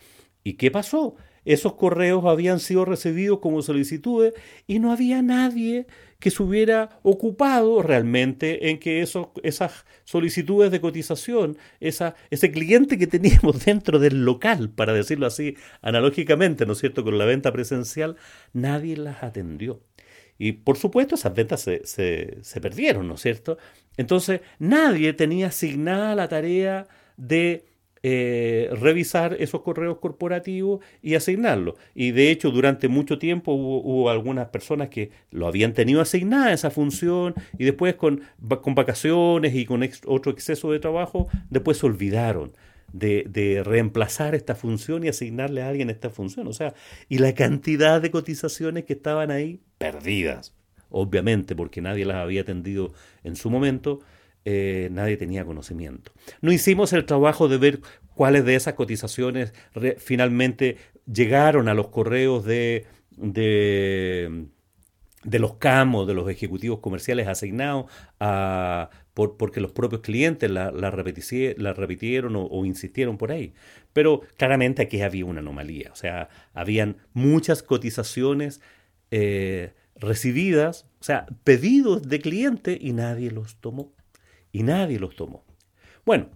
¿Y 0.43 0.53
qué 0.53 0.71
pasó? 0.71 1.15
Esos 1.45 1.75
correos 1.75 2.25
habían 2.25 2.59
sido 2.59 2.85
recibidos 2.85 3.39
como 3.39 3.61
solicitudes 3.61 4.33
y 4.67 4.79
no 4.79 4.91
había 4.91 5.21
nadie 5.21 5.87
que 6.19 6.31
se 6.31 6.41
hubiera 6.41 6.99
ocupado 7.03 7.81
realmente 7.81 8.69
en 8.69 8.79
que 8.79 9.01
esos, 9.01 9.27
esas 9.43 9.85
solicitudes 10.05 10.71
de 10.71 10.81
cotización, 10.81 11.57
ese 11.79 12.51
cliente 12.51 12.97
que 12.97 13.07
teníamos 13.07 13.63
dentro 13.65 13.99
del 13.99 14.25
local, 14.25 14.69
para 14.69 14.93
decirlo 14.93 15.27
así 15.27 15.55
analógicamente, 15.81 16.65
¿no 16.65 16.73
es 16.73 16.79
cierto?, 16.79 17.03
con 17.03 17.17
la 17.17 17.25
venta 17.25 17.51
presencial, 17.51 18.15
nadie 18.53 18.97
las 18.97 19.23
atendió. 19.23 19.81
Y 20.37 20.53
por 20.53 20.77
supuesto 20.77 21.15
esas 21.15 21.33
ventas 21.33 21.61
se 21.61 22.61
perdieron, 22.61 23.07
¿no 23.07 23.15
es 23.15 23.21
cierto? 23.21 23.57
Entonces 23.97 24.41
nadie 24.59 25.13
tenía 25.13 25.47
asignada 25.47 26.15
la 26.15 26.27
tarea 26.27 26.87
de 27.17 27.65
eh, 28.07 28.69
revisar 28.71 29.35
esos 29.39 29.61
correos 29.61 29.97
corporativos 29.97 30.79
y 31.01 31.15
asignarlos. 31.15 31.73
Y 31.95 32.11
de 32.11 32.29
hecho, 32.29 32.51
durante 32.51 32.87
mucho 32.87 33.17
tiempo 33.17 33.53
hubo, 33.53 34.11
algunas 34.11 34.49
personas 34.49 34.89
que 34.89 35.09
lo 35.31 35.47
habían 35.47 35.73
tenido 35.73 36.01
asignada 36.01 36.53
esa 36.53 36.69
función 36.69 37.33
y 37.57 37.63
después 37.63 37.95
con, 37.95 38.21
con 38.61 38.75
vacaciones 38.75 39.55
y 39.55 39.65
con 39.65 39.83
otro 40.05 40.31
exceso 40.31 40.71
de 40.71 40.77
trabajo, 40.77 41.27
después 41.49 41.79
se 41.79 41.87
olvidaron. 41.87 42.51
De, 42.93 43.25
de, 43.27 43.63
reemplazar 43.63 44.35
esta 44.35 44.53
función 44.53 45.03
y 45.03 45.09
asignarle 45.09 45.63
a 45.63 45.69
alguien 45.69 45.89
esta 45.89 46.11
función. 46.11 46.47
O 46.47 46.53
sea, 46.53 46.75
y 47.09 47.17
la 47.17 47.33
cantidad 47.33 47.99
de 48.01 48.11
cotizaciones 48.11 48.85
que 48.85 48.93
estaban 48.93 49.31
ahí 49.31 49.59
perdidas, 49.79 50.53
obviamente, 50.89 51.55
porque 51.55 51.81
nadie 51.81 52.05
las 52.05 52.17
había 52.17 52.41
atendido 52.41 52.93
en 53.23 53.35
su 53.35 53.49
momento, 53.49 53.99
eh, 54.47 54.89
nadie 54.91 55.17
tenía 55.17 55.43
conocimiento. 55.43 56.11
No 56.41 56.51
hicimos 56.51 56.93
el 56.93 57.05
trabajo 57.05 57.47
de 57.47 57.57
ver 57.57 57.81
cuáles 58.13 58.45
de 58.45 58.55
esas 58.55 58.75
cotizaciones 58.75 59.53
finalmente 59.97 60.77
llegaron 61.11 61.67
a 61.67 61.73
los 61.73 61.87
correos 61.87 62.45
de, 62.45 62.85
de, 63.17 64.47
los 65.23 65.55
CAMOS, 65.55 66.07
de 66.07 66.13
los 66.13 66.29
ejecutivos 66.29 66.79
comerciales 66.79 67.27
asignados 67.27 67.87
porque 69.15 69.61
los 69.61 69.71
propios 69.71 70.01
clientes 70.01 70.51
la, 70.51 70.71
la, 70.71 70.91
repitieron 70.91 72.35
o, 72.35 72.65
insistieron 72.65 73.17
por 73.17 73.31
ahí. 73.31 73.53
Pero 73.93 74.21
claramente 74.37 74.83
aquí 74.83 75.01
había 75.01 75.25
una 75.25 75.39
anomalía, 75.39 75.89
o 75.91 75.95
sea, 75.95 76.29
habían 76.53 76.97
muchas 77.13 77.63
cotizaciones 77.63 78.61
eh, 79.09 79.73
recibidas, 79.95 80.85
o 80.99 81.03
sea, 81.03 81.25
pedidos 81.43 82.07
de 82.09 82.19
cliente 82.19 82.77
y 82.79 82.91
nadie 82.91 83.31
los 83.31 83.55
tomó 83.55 83.93
y 84.55 84.63
nadie 84.63 84.99
los 84.99 85.17
tomó. 85.17 85.43
Bueno, 86.05 86.29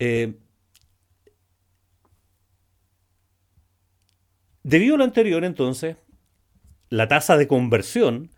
eh, 0.00 0.34
debido 4.64 4.96
a 4.96 4.98
lo 4.98 5.04
anterior, 5.04 5.44
entonces, 5.44 5.96
la 6.88 7.06
tasa 7.06 7.36
de 7.36 7.46
conversión 7.46 8.32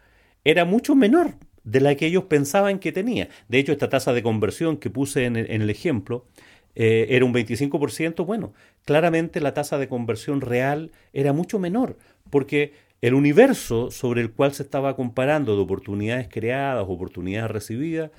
era 0.44 0.66
mucho 0.66 0.94
menor 0.94 1.37
de 1.64 1.80
la 1.80 1.94
que 1.94 2.04
ellos 2.04 2.25
pensaban 2.25 2.80
que 2.80 2.92
tenía. 2.92 3.30
De 3.49 3.58
hecho, 3.58 3.72
esta 3.72 3.88
tasa 3.88 4.12
de 4.12 4.22
conversión 4.22 4.76
que 4.76 4.90
puse 4.90 5.25
en 5.25 5.37
el, 5.37 5.70
ejemplo 5.70 6.26
eh, 6.75 7.06
era 7.08 7.25
un 7.25 7.32
25%. 7.32 8.26
Bueno, 8.26 8.52
claramente 8.84 9.40
la 9.40 9.54
tasa 9.54 9.78
de 9.78 9.88
conversión 9.88 10.42
real 10.42 10.90
era 11.14 11.32
mucho 11.32 11.58
menor, 11.58 11.96
porque 12.28 12.75
el 13.00 13.14
universo 13.14 13.90
sobre 13.90 14.20
el 14.20 14.32
cual 14.32 14.52
se 14.52 14.64
estaba 14.64 14.96
comparando 14.96 15.56
de 15.56 15.62
oportunidades 15.62 16.28
creadas, 16.28 16.84
oportunidades 16.87 17.50
recibidas, 17.50 18.11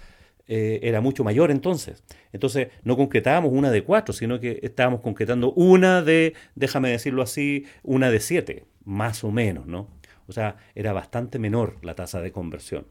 eh, 0.47 0.81
era 0.83 1.01
mucho 1.01 1.23
mayor 1.23 1.51
entonces. 1.51 2.03
Entonces 2.33 2.69
no 2.83 2.97
concretábamos 2.97 3.51
una 3.53 3.71
de 3.71 3.83
cuatro, 3.83 4.13
sino 4.13 4.39
que 4.39 4.59
estábamos 4.63 5.01
concretando 5.01 5.53
una 5.53 6.01
de, 6.01 6.33
déjame 6.55 6.89
decirlo 6.89 7.21
así, 7.21 7.65
una 7.83 8.09
de 8.11 8.19
siete, 8.19 8.65
más 8.83 9.23
o 9.23 9.31
menos, 9.31 9.65
¿no? 9.67 9.87
O 10.27 10.33
sea, 10.33 10.57
era 10.75 10.93
bastante 10.93 11.39
menor 11.39 11.77
la 11.81 11.95
tasa 11.95 12.21
de 12.21 12.31
conversión. 12.31 12.85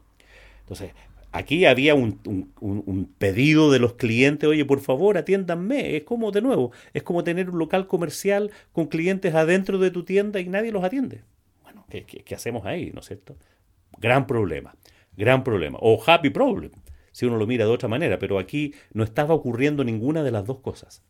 Entonces, 0.61 0.91
aquí 1.31 1.65
había 1.65 1.93
un, 1.95 2.19
un, 2.59 3.13
pedido 3.17 3.71
de 3.71 3.79
los 3.79 3.93
clientes, 3.93 4.47
oye, 4.47 4.65
por 4.65 4.79
favor, 4.79 5.17
atiéndanme. 5.17 5.95
Es 5.95 6.03
como, 6.03 6.31
de 6.31 6.41
nuevo, 6.41 6.71
es 6.93 7.03
como 7.03 7.23
tener 7.23 7.49
un 7.49 7.59
local 7.59 7.87
comercial 7.87 8.51
con 8.71 8.87
clientes 8.87 9.33
adentro 9.35 9.77
de 9.77 9.91
tu 9.91 10.03
tienda 10.03 10.39
y 10.39 10.47
nadie 10.47 10.71
los 10.71 10.83
atiende. 10.83 11.21
Bueno, 11.63 11.85
¿qué, 11.89 12.03
qué, 12.03 12.23
qué 12.23 12.35
hacemos 12.35 12.65
ahí, 12.65 12.91
no 12.93 13.01
es 13.01 13.07
cierto? 13.07 13.35
Gran 13.97 14.25
problema, 14.25 14.75
gran 15.17 15.43
problema. 15.43 15.77
O 15.81 16.01
happy 16.05 16.29
problem 16.29 16.71
si 17.13 17.25
uno 17.25 17.37
lo 17.37 17.47
mira 17.47 17.63
de 17.63 17.71
otra 17.71 17.87
manera, 17.87 18.19
pero 18.19 18.37
aquí 18.37 18.73
no 18.91 19.05
estaba 19.05 19.33
ocurriendo 19.33 19.85
ninguna 19.85 20.21
de 20.23 20.31
las 20.31 20.45
dos 20.45 20.59
cosas. 20.59 21.01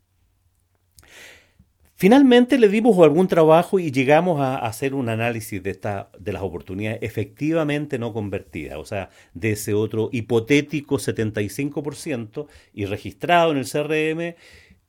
Finalmente 1.95 2.57
le 2.57 2.67
dimos 2.67 2.97
algún 2.99 3.27
trabajo 3.27 3.79
y 3.79 3.89
llegamos 3.89 4.41
a 4.41 4.57
hacer 4.57 4.93
un 4.93 5.07
análisis 5.07 5.63
de, 5.63 5.69
esta, 5.69 6.09
de 6.19 6.33
las 6.33 6.41
oportunidades 6.41 6.99
efectivamente 7.01 7.97
no 7.97 8.11
convertidas, 8.11 8.77
o 8.77 8.83
sea, 8.83 9.09
de 9.33 9.51
ese 9.51 9.73
otro 9.73 10.09
hipotético 10.11 10.97
75% 10.97 12.47
y 12.73 12.85
registrado 12.85 13.51
en 13.51 13.57
el 13.57 13.69
CRM, 13.69 14.35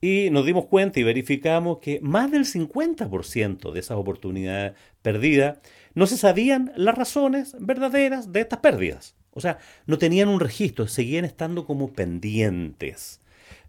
y 0.01 0.29
nos 0.29 0.45
dimos 0.45 0.65
cuenta 0.65 0.99
y 0.99 1.03
verificamos 1.03 1.77
que 1.79 1.99
más 2.01 2.29
del 2.31 2.45
50% 2.45 3.71
de 3.71 3.79
esas 3.79 3.97
oportunidades 3.97 4.73
perdidas 5.01 5.59
no 5.93 6.07
se 6.07 6.17
sabían 6.17 6.73
las 6.75 6.95
razones 6.95 7.55
verdaderas 7.59 8.31
de 8.31 8.41
estas 8.41 8.59
pérdidas. 8.59 9.15
O 9.35 9.41
sea, 9.41 9.59
no 9.85 9.97
tenían 9.97 10.29
un 10.29 10.39
registro, 10.39 10.87
seguían 10.87 11.25
estando 11.25 11.65
como 11.65 11.91
pendientes. 11.91 13.19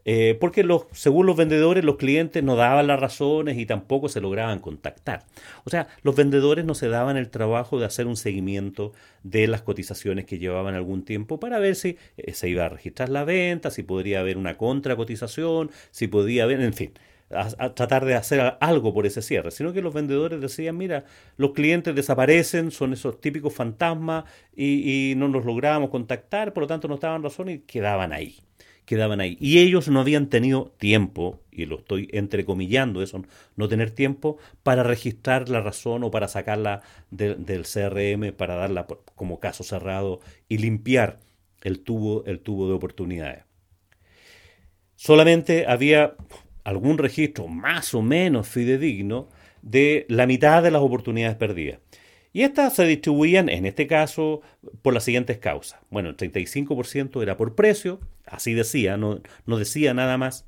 Eh, 0.08 0.36
porque 0.38 0.62
los, 0.62 0.86
según 0.92 1.26
los 1.26 1.36
vendedores, 1.36 1.84
los 1.84 1.96
clientes 1.96 2.40
no 2.44 2.54
daban 2.54 2.86
las 2.86 3.00
razones 3.00 3.58
y 3.58 3.66
tampoco 3.66 4.08
se 4.08 4.20
lograban 4.20 4.60
contactar. 4.60 5.24
O 5.64 5.70
sea, 5.70 5.88
los 6.02 6.14
vendedores 6.14 6.64
no 6.64 6.74
se 6.74 6.86
daban 6.86 7.16
el 7.16 7.28
trabajo 7.28 7.80
de 7.80 7.86
hacer 7.86 8.06
un 8.06 8.16
seguimiento 8.16 8.92
de 9.24 9.48
las 9.48 9.62
cotizaciones 9.62 10.24
que 10.24 10.38
llevaban 10.38 10.76
algún 10.76 11.04
tiempo 11.04 11.40
para 11.40 11.58
ver 11.58 11.74
si 11.74 11.98
eh, 12.16 12.34
se 12.34 12.48
iba 12.48 12.64
a 12.64 12.68
registrar 12.68 13.08
la 13.08 13.24
venta, 13.24 13.72
si 13.72 13.82
podría 13.82 14.20
haber 14.20 14.38
una 14.38 14.56
contracotización, 14.56 15.72
si 15.90 16.06
podía 16.06 16.44
haber, 16.44 16.60
en 16.60 16.74
fin 16.74 16.92
a, 17.30 17.74
tratar 17.74 18.04
de 18.04 18.14
hacer 18.14 18.56
algo 18.60 18.94
por 18.94 19.06
ese 19.06 19.22
cierre, 19.22 19.50
sino 19.50 19.72
que 19.72 19.82
los 19.82 19.94
vendedores 19.94 20.40
decían, 20.40 20.76
mira, 20.76 21.04
los 21.36 21.52
clientes 21.52 21.94
desaparecen, 21.94 22.70
son 22.70 22.92
esos 22.92 23.20
típicos 23.20 23.52
fantasmas 23.52 24.24
y, 24.54 25.14
no 25.16 25.28
nos 25.28 25.44
lográbamos 25.44 25.90
contactar, 25.90 26.52
por 26.52 26.62
lo 26.62 26.66
tanto 26.66 26.88
no 26.88 26.94
estaban 26.94 27.22
razón 27.22 27.48
y 27.48 27.58
quedaban 27.60 28.12
ahí, 28.12 28.36
quedaban 28.84 29.20
ahí. 29.20 29.36
Y 29.40 29.58
ellos 29.58 29.88
no 29.88 30.00
habían 30.00 30.28
tenido 30.28 30.72
tiempo, 30.78 31.40
y 31.50 31.66
lo 31.66 31.78
estoy 31.78 32.08
entrecomillando 32.12 33.02
eso, 33.02 33.22
no 33.56 33.68
tener 33.68 33.90
tiempo 33.90 34.38
para 34.62 34.82
registrar 34.82 35.48
la 35.48 35.60
razón 35.60 36.04
o 36.04 36.10
para 36.10 36.28
sacarla 36.28 36.82
del 37.10 37.64
CRM, 37.64 38.32
para 38.36 38.54
darla 38.54 38.86
como 39.14 39.40
caso 39.40 39.64
cerrado 39.64 40.20
y 40.48 40.58
limpiar 40.58 41.18
el 41.62 41.80
tubo, 41.80 42.24
el 42.26 42.40
tubo 42.40 42.68
de 42.68 42.74
oportunidades. 42.74 43.44
Solamente 44.94 45.66
había 45.66 46.14
algún 46.66 46.98
registro 46.98 47.46
más 47.46 47.94
o 47.94 48.02
menos 48.02 48.48
fidedigno 48.48 49.28
de 49.62 50.04
la 50.08 50.26
mitad 50.26 50.64
de 50.64 50.72
las 50.72 50.82
oportunidades 50.82 51.36
perdidas. 51.36 51.78
Y 52.32 52.42
estas 52.42 52.74
se 52.74 52.84
distribuían, 52.84 53.48
en 53.48 53.66
este 53.66 53.86
caso, 53.86 54.42
por 54.82 54.92
las 54.92 55.04
siguientes 55.04 55.38
causas. 55.38 55.78
Bueno, 55.90 56.08
el 56.08 56.16
35% 56.16 57.22
era 57.22 57.36
por 57.36 57.54
precio, 57.54 58.00
así 58.26 58.52
decía, 58.52 58.96
no, 58.96 59.20
no 59.46 59.58
decía 59.58 59.94
nada 59.94 60.18
más. 60.18 60.44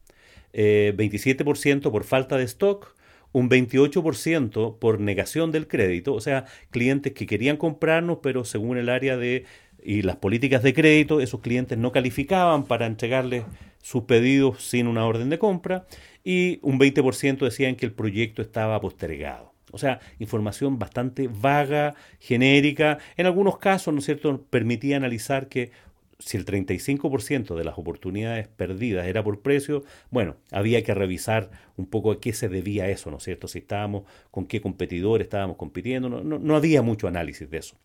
27% 0.53 1.87
eh, 1.87 1.91
por 1.91 2.03
falta 2.03 2.37
de 2.37 2.45
stock, 2.45 2.97
un 3.31 3.49
28% 3.49 4.79
por 4.81 4.99
negación 4.99 5.53
del 5.53 5.69
crédito, 5.69 6.15
o 6.15 6.21
sea, 6.21 6.47
clientes 6.71 7.13
que 7.13 7.27
querían 7.27 7.57
comprarnos, 7.57 8.19
pero 8.25 8.45
según 8.45 8.77
el 8.77 8.89
área 8.89 9.17
de 9.17 9.45
y 9.85 10.03
las 10.03 10.17
políticas 10.17 10.65
de 10.65 10.75
crédito, 10.75 11.21
esos 11.21 11.41
clientes 11.41 11.79
no 11.79 11.93
calificaban 11.93 12.65
para 12.65 12.87
entregarles 12.87 13.45
sus 13.83 14.05
pedidos 14.05 14.63
sin 14.63 14.87
una 14.87 15.07
orden 15.07 15.31
de 15.31 15.39
compra 15.39 15.87
y 16.25 16.59
un 16.63 16.79
20% 16.79 17.39
decían 17.39 17.77
que 17.77 17.87
el 17.87 17.93
proyecto 17.93 18.43
estaba 18.43 18.81
postergado. 18.81 19.53
O 19.71 19.79
sea, 19.79 20.01
información 20.19 20.79
bastante 20.79 21.29
vaga, 21.29 21.95
genérica. 22.19 22.99
En 23.17 23.27
algunos 23.27 23.59
casos, 23.59 23.93
¿no 23.93 24.01
es 24.01 24.07
cierto?, 24.07 24.45
permitía 24.51 24.97
analizar 24.97 25.49
que 25.49 25.71
si 26.19 26.37
el 26.37 26.45
35% 26.45 27.55
de 27.55 27.65
las 27.65 27.79
oportunidades 27.79 28.49
perdidas 28.49 29.07
era 29.07 29.23
por 29.23 29.41
precio, 29.41 29.85
bueno, 30.11 30.37
había 30.51 30.83
que 30.83 30.95
revisar 30.95 31.51
un 31.77 31.87
poco 31.87 32.11
a 32.11 32.21
qué 32.21 32.33
se 32.33 32.49
debía 32.49 32.89
eso, 32.89 33.11
¿no 33.11 33.19
es 33.19 33.23
cierto? 33.23 33.47
Si 33.47 33.59
estábamos, 33.59 34.05
con 34.31 34.47
qué 34.47 34.61
competidor 34.61 35.23
estábamos 35.23 35.57
compitiendo, 35.57 36.09
no, 36.09 36.25
no, 36.25 36.39
no 36.39 36.57
había 36.57 36.83
mucho 36.83 37.07
análisis 37.07 37.49
de 37.49 37.59
eso. 37.59 37.77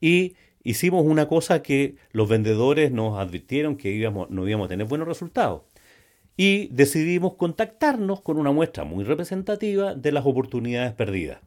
Y 0.00 0.36
hicimos 0.62 1.04
una 1.04 1.28
cosa 1.28 1.62
que 1.62 1.96
los 2.12 2.28
vendedores 2.28 2.92
nos 2.92 3.18
advirtieron 3.18 3.76
que 3.76 3.90
íbamos, 3.90 4.30
no 4.30 4.46
íbamos 4.46 4.66
a 4.66 4.68
tener 4.68 4.86
buenos 4.86 5.08
resultados. 5.08 5.62
Y 6.36 6.68
decidimos 6.68 7.34
contactarnos 7.34 8.22
con 8.22 8.38
una 8.38 8.52
muestra 8.52 8.84
muy 8.84 9.04
representativa 9.04 9.94
de 9.94 10.12
las 10.12 10.24
oportunidades 10.24 10.92
perdidas. 10.94 11.40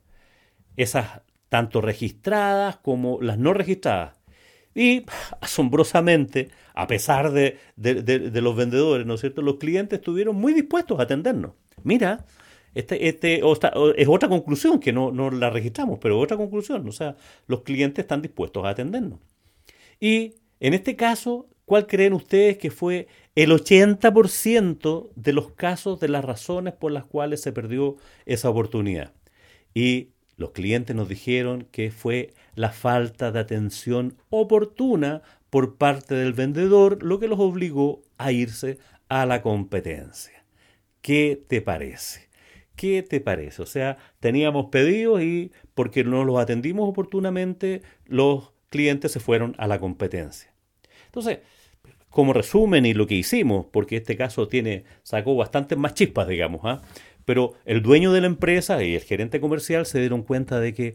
Esas 0.78 1.22
tanto 1.50 1.82
registradas 1.82 2.78
como 2.78 3.22
las 3.22 3.38
no 3.38 3.54
registradas. 3.54 4.18
Y 4.74 5.06
asombrosamente, 5.42 6.50
a 6.74 6.88
pesar 6.88 7.32
de, 7.32 7.58
de, 7.78 8.42
los 8.42 8.56
vendedores, 8.56 9.08
¿no 9.08 9.16
es 9.16 9.22
cierto? 9.22 9.42
Los 9.42 9.56
clientes 9.56 10.00
estuvieron 10.00 10.36
muy 10.36 10.54
dispuestos 10.54 11.00
a 11.00 11.04
atendernos. 11.04 11.52
Mira, 11.84 12.26
Este, 12.76 13.08
este, 13.08 13.38
es 13.40 14.08
otra 14.08 14.30
conclusión 14.30 14.80
que 14.80 14.92
no, 14.92 15.12
no 15.12 15.32
la 15.32 15.50
registramos, 15.50 15.98
pero 16.00 16.20
otra 16.20 16.38
conclusión. 16.38 16.88
O 16.88 16.92
sea, 16.92 17.16
los 17.48 17.62
clientes 17.62 18.04
están 18.04 18.22
dispuestos 18.22 18.66
a 18.66 18.70
atendernos. 18.70 19.20
Y 20.00 20.36
en 20.60 20.74
este 20.74 20.96
caso, 20.98 21.48
¿cuál 21.66 21.88
creen 21.88 22.14
ustedes 22.14 22.58
que 22.58 22.72
fue 22.72 23.08
el 23.34 23.52
80% 23.52 25.10
de 25.16 25.34
los 25.34 25.52
casos 25.52 26.00
de 26.02 26.10
las 26.10 26.26
razones 26.26 26.74
por 26.74 26.92
las 26.92 27.06
cuales 27.06 27.42
se 27.42 27.54
perdió 27.54 27.96
esa 28.26 28.50
oportunidad? 28.50 29.14
Y 29.74 30.10
los 30.36 30.52
clientes 30.52 30.96
nos 30.96 31.08
dijeron 31.08 31.68
que 31.72 31.92
fue 31.92 32.34
la 32.56 32.72
falta 32.72 33.32
de 33.32 33.40
atención 33.40 34.18
oportuna 34.30 35.22
por 35.50 35.78
parte 35.78 36.14
del 36.16 36.34
vendedor 36.34 37.02
lo 37.04 37.20
que 37.20 37.30
los 37.30 37.40
obligó 37.40 38.04
a 38.18 38.34
irse 38.34 38.80
a 39.08 39.26
la 39.26 39.42
competencia. 39.42 40.46
¿Qué 41.02 41.42
te 41.48 41.62
parece? 41.62 42.25
¿Qué 42.76 43.04
te 43.04 43.22
parece? 43.22 43.62
O 43.62 43.66
sea, 43.66 43.98
teníamos 44.20 44.68
pedidos 44.68 45.22
y 45.22 45.52
porque 45.74 46.04
no 46.04 46.26
los 46.26 46.40
atendimos 46.40 46.90
oportunamente, 46.90 47.82
los 48.06 48.52
clientes 48.70 49.12
se 49.12 49.20
fueron 49.20 49.56
a 49.58 49.68
la 49.68 49.80
competencia. 49.80 50.54
Entonces, 51.06 51.40
como 52.10 52.34
resumen 52.34 52.86
y 52.86 52.94
lo 52.94 53.08
que 53.08 53.16
hicimos, 53.16 53.66
porque 53.72 53.98
este 53.98 54.18
caso 54.18 54.48
tiene, 54.48 54.84
sacó 55.04 55.36
bastantes 55.36 55.78
más 55.78 55.94
chispas, 55.94 56.28
digamos, 56.28 56.62
¿ah? 56.64 56.82
pero 57.26 57.54
el 57.66 57.82
dueño 57.82 58.12
de 58.14 58.22
la 58.22 58.28
empresa 58.28 58.84
y 58.84 58.96
el 58.96 59.02
gerente 59.02 59.42
comercial 59.42 59.86
se 59.86 60.00
dieron 60.00 60.24
cuenta 60.24 60.60
de 60.60 60.74
que 60.74 60.94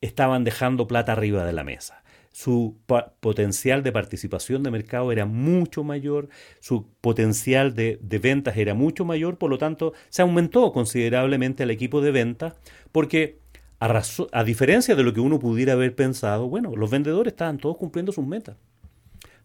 estaban 0.00 0.44
dejando 0.44 0.86
plata 0.86 1.12
arriba 1.12 1.44
de 1.44 1.52
la 1.52 1.64
mesa. 1.64 2.03
Su 2.34 2.78
potencial 3.20 3.84
de 3.84 3.92
participación 3.92 4.64
de 4.64 4.72
mercado 4.72 5.12
era 5.12 5.24
mucho 5.24 5.84
mayor, 5.84 6.28
su 6.58 6.88
potencial 7.00 7.76
de, 7.76 7.96
ventas 8.20 8.56
era 8.56 8.74
mucho 8.74 9.04
mayor, 9.04 9.38
por 9.38 9.50
lo 9.50 9.56
tanto 9.56 9.92
se 10.08 10.22
aumentó 10.22 10.72
considerablemente 10.72 11.62
el 11.62 11.70
equipo 11.70 12.00
de 12.00 12.10
ventas, 12.10 12.54
porque 12.90 13.38
a, 13.78 14.02
a 14.32 14.42
diferencia 14.42 14.96
de 14.96 15.04
lo 15.04 15.14
que 15.14 15.20
uno 15.20 15.38
pudiera 15.38 15.74
haber 15.74 15.94
pensado, 15.94 16.48
bueno, 16.48 16.74
los 16.74 16.90
vendedores 16.90 17.34
estaban 17.34 17.58
todos 17.58 17.76
cumpliendo 17.76 18.10
sus 18.10 18.26
metas. 18.26 18.56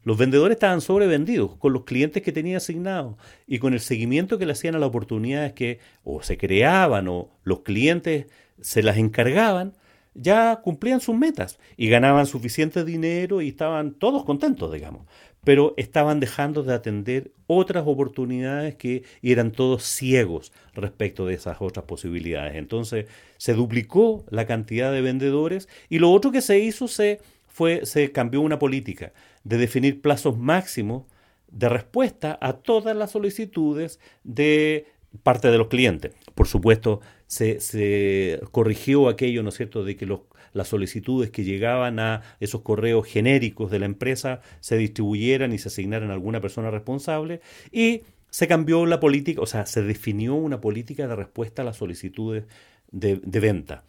Los 0.02 0.18
vendedores 0.18 0.56
estaban 0.56 0.82
sobrevendidos 0.82 1.58
con 1.58 1.74
los 1.74 1.84
clientes 1.84 2.24
que 2.24 2.32
tenía 2.32 2.58
asignados 2.58 3.18
y 3.46 3.60
con 3.60 3.76
el 3.76 3.82
seguimiento 3.82 4.40
que 4.40 4.48
le 4.48 4.54
hacían 4.54 4.74
a 4.74 4.80
las 4.80 4.90
oportunidades 4.90 5.54
que 5.54 5.78
o 6.04 6.24
se 6.24 6.40
creaban 6.40 7.08
o 7.08 7.30
los 7.44 7.60
clientes 7.60 8.26
se 8.60 8.82
las 8.82 8.98
encargaban, 8.98 9.74
ya 10.22 10.58
cumplían 10.62 11.00
sus 11.00 11.16
metas 11.16 11.60
y 11.78 11.90
ganaban 11.90 12.26
suficiente 12.26 12.84
dinero 12.84 13.42
y 13.42 13.50
estaban 13.50 13.94
todos 13.94 14.26
contentos, 14.26 14.72
digamos. 14.72 15.06
Pero 15.44 15.74
estaban 15.78 16.20
dejando 16.20 16.64
de 16.64 16.74
atender 16.74 17.32
otras 17.48 17.86
oportunidades 17.88 18.76
que 18.76 19.04
y 19.22 19.32
eran 19.32 19.52
todos 19.52 19.84
ciegos 19.84 20.52
respecto 20.74 21.26
de 21.26 21.36
esas 21.36 21.58
otras 21.62 21.86
posibilidades. 21.86 22.56
Entonces 22.56 23.06
se 23.38 23.54
duplicó 23.54 24.26
la 24.30 24.46
cantidad 24.46 24.92
de 24.92 25.02
vendedores 25.02 25.70
y 25.88 26.00
lo 26.00 26.12
otro 26.12 26.32
que 26.32 26.42
se 26.42 26.60
hizo 26.60 26.88
se 26.88 27.22
fue 27.48 27.86
se 27.86 28.12
cambió 28.12 28.42
una 28.42 28.60
política 28.60 29.14
de 29.44 29.58
definir 29.58 30.02
plazos 30.02 30.38
máximos 30.38 31.06
de 31.52 31.70
respuesta 31.70 32.38
a 32.42 32.54
todas 32.54 32.96
las 32.96 33.12
solicitudes 33.12 34.00
de 34.24 34.86
parte 35.24 35.50
de 35.50 35.58
los 35.58 35.68
clientes. 35.68 36.14
Por 36.36 36.48
supuesto, 36.48 37.02
se, 37.28 38.40
corrigió 38.52 39.08
aquello, 39.08 39.44
¿no 39.44 39.50
es 39.50 39.56
cierto?, 39.56 39.84
de 39.84 39.96
que 39.96 40.08
las 40.54 40.68
solicitudes 40.68 41.32
que 41.32 41.44
llegaban 41.44 42.00
a 42.00 42.22
esos 42.40 42.62
correos 42.62 43.08
genéricos 43.08 43.72
de 43.72 43.80
la 43.80 43.86
empresa 43.86 44.42
se 44.60 44.78
distribuyeran 44.78 45.54
y 45.54 45.58
se 45.58 45.70
asignaran 45.70 46.10
a 46.10 46.14
alguna 46.14 46.42
persona 46.42 46.72
responsable 46.72 47.42
y 47.72 48.02
se 48.30 48.48
cambió 48.48 48.86
la 48.86 49.00
política, 49.00 49.42
o 49.42 49.46
sea, 49.48 49.66
se 49.66 49.82
definió 49.82 50.36
una 50.36 50.62
política 50.62 51.08
de 51.08 51.16
respuesta 51.16 51.64
a 51.64 51.66
las 51.66 51.78
solicitudes 51.78 52.46
de, 52.92 53.16
venta. 53.40 53.84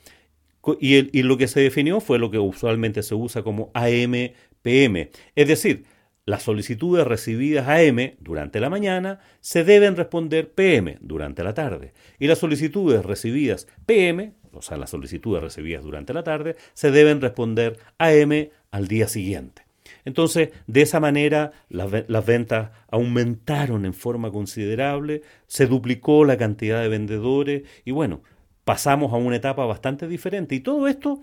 Y, 0.80 1.18
y 1.18 1.22
lo 1.22 1.36
que 1.36 1.48
se 1.48 1.60
definió 1.60 2.00
fue 2.00 2.18
lo 2.18 2.30
que 2.30 2.38
usualmente 2.38 3.02
se 3.02 3.14
usa 3.14 3.42
como 3.42 3.70
AM-PM. 3.74 5.10
Es 5.34 5.48
decir, 5.48 5.84
las 6.30 6.44
solicitudes 6.44 7.04
recibidas 7.04 7.66
AM 7.66 8.12
durante 8.20 8.60
la 8.60 8.70
mañana 8.70 9.18
se 9.40 9.64
deben 9.64 9.96
responder 9.96 10.48
PM 10.52 10.96
durante 11.00 11.42
la 11.42 11.54
tarde. 11.54 11.92
Y 12.20 12.28
las 12.28 12.38
solicitudes 12.38 13.04
recibidas 13.04 13.66
PM, 13.84 14.34
o 14.52 14.62
sea, 14.62 14.76
las 14.76 14.90
solicitudes 14.90 15.42
recibidas 15.42 15.82
durante 15.82 16.14
la 16.14 16.22
tarde, 16.22 16.54
se 16.72 16.92
deben 16.92 17.20
responder 17.20 17.78
AM 17.98 18.50
al 18.70 18.86
día 18.86 19.08
siguiente. 19.08 19.62
Entonces, 20.04 20.50
de 20.68 20.82
esa 20.82 21.00
manera, 21.00 21.50
las, 21.68 21.90
las 22.06 22.24
ventas 22.24 22.70
aumentaron 22.92 23.84
en 23.84 23.92
forma 23.92 24.30
considerable, 24.30 25.22
se 25.48 25.66
duplicó 25.66 26.24
la 26.24 26.36
cantidad 26.36 26.80
de 26.80 26.88
vendedores 26.88 27.62
y 27.84 27.90
bueno, 27.90 28.22
pasamos 28.64 29.12
a 29.12 29.16
una 29.16 29.34
etapa 29.34 29.66
bastante 29.66 30.06
diferente. 30.06 30.54
Y 30.54 30.60
todo 30.60 30.86
esto 30.86 31.22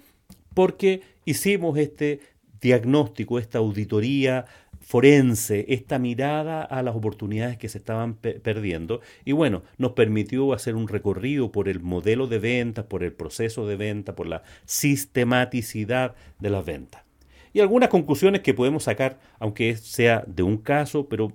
porque 0.53 1.01
hicimos 1.23 1.77
este 1.77 2.19
diagnóstico, 2.61 3.39
esta 3.39 3.59
auditoría 3.59 4.45
forense, 4.87 5.65
esta 5.67 5.99
mirada 5.99 6.61
a 6.63 6.81
las 6.81 6.95
oportunidades 6.95 7.57
que 7.57 7.67
se 7.67 7.77
estaban 7.77 8.13
pe- 8.13 8.39
perdiendo 8.39 9.01
y 9.25 9.33
bueno, 9.33 9.63
nos 9.77 9.91
permitió 9.91 10.53
hacer 10.53 10.75
un 10.75 10.87
recorrido 10.87 11.51
por 11.51 11.67
el 11.67 11.81
modelo 11.81 12.27
de 12.27 12.39
ventas, 12.39 12.85
por 12.85 13.03
el 13.03 13.11
proceso 13.11 13.67
de 13.67 13.75
venta, 13.75 14.15
por 14.15 14.27
la 14.27 14.43
sistematicidad 14.63 16.15
de 16.39 16.49
las 16.49 16.65
ventas. 16.65 17.03
Y 17.51 17.59
algunas 17.59 17.89
conclusiones 17.89 18.41
que 18.41 18.53
podemos 18.53 18.83
sacar, 18.83 19.19
aunque 19.39 19.75
sea 19.75 20.23
de 20.25 20.43
un 20.43 20.57
caso, 20.57 21.09
pero 21.09 21.33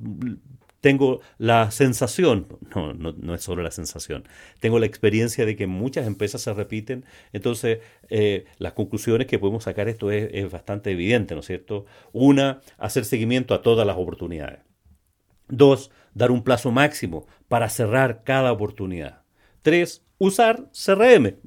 tengo 0.83 1.21
la 1.39 1.71
sensación, 1.71 2.49
no, 2.75 2.93
no, 2.93 3.13
no 3.13 3.35
es 3.37 3.43
solo 3.43 3.63
la 3.63 3.71
sensación, 3.71 4.25
tengo 4.59 4.81
la 4.81 4.87
experiencia 4.87 5.47
de 5.47 5.55
que 5.55 5.69
muchas 5.69 6.09
empresas 6.09 6.43
se 6.43 6.53
repiten, 6.53 7.05
entonces 7.33 7.79
eh, 8.11 8.47
las 8.59 8.73
conclusiones 8.73 9.29
que 9.29 9.39
podemos 9.39 9.63
sacar 9.63 9.89
esto 9.89 10.11
es, 10.11 10.29
es 10.33 10.51
bastante 10.51 10.91
evidente, 10.91 11.35
¿no 11.35 11.41
es 11.41 11.47
cierto? 11.47 11.87
Una, 12.13 12.61
hacer 12.79 13.05
seguimiento 13.05 13.55
a 13.55 13.63
todas 13.63 13.87
las 13.87 13.97
oportunidades. 13.97 14.59
Dos, 15.47 15.93
dar 16.15 16.33
un 16.33 16.43
plazo 16.43 16.73
máximo 16.73 17.27
para 17.47 17.69
cerrar 17.69 18.25
cada 18.25 18.51
oportunidad. 18.51 19.23
Tres, 19.63 20.05
usar 20.19 20.69
CRM. 20.73 21.37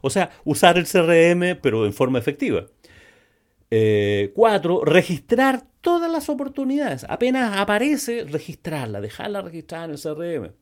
O 0.00 0.10
sea, 0.10 0.30
usar 0.44 0.78
el 0.78 0.86
CRM 0.86 1.60
pero 1.60 1.84
en 1.84 1.92
forma 1.92 2.20
efectiva. 2.20 2.66
Eh, 3.70 4.32
cuatro, 4.34 4.84
registrar 4.84 5.64
todas 5.80 6.10
las 6.10 6.28
oportunidades. 6.28 7.04
Apenas 7.08 7.56
aparece, 7.58 8.24
registrarla, 8.24 9.00
dejarla 9.00 9.42
registrada 9.42 9.84
en 9.84 9.90
el 9.92 10.00
CRM. 10.00 10.52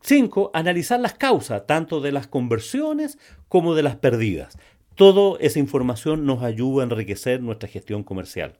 Cinco, 0.00 0.50
analizar 0.52 0.98
las 1.00 1.14
causas, 1.14 1.66
tanto 1.66 2.00
de 2.00 2.12
las 2.12 2.26
conversiones 2.26 3.18
como 3.48 3.74
de 3.74 3.82
las 3.82 3.96
perdidas. 3.96 4.58
Toda 4.94 5.38
esa 5.40 5.58
información 5.58 6.26
nos 6.26 6.42
ayuda 6.42 6.82
a 6.82 6.86
enriquecer 6.86 7.40
nuestra 7.40 7.68
gestión 7.68 8.02
comercial. 8.02 8.58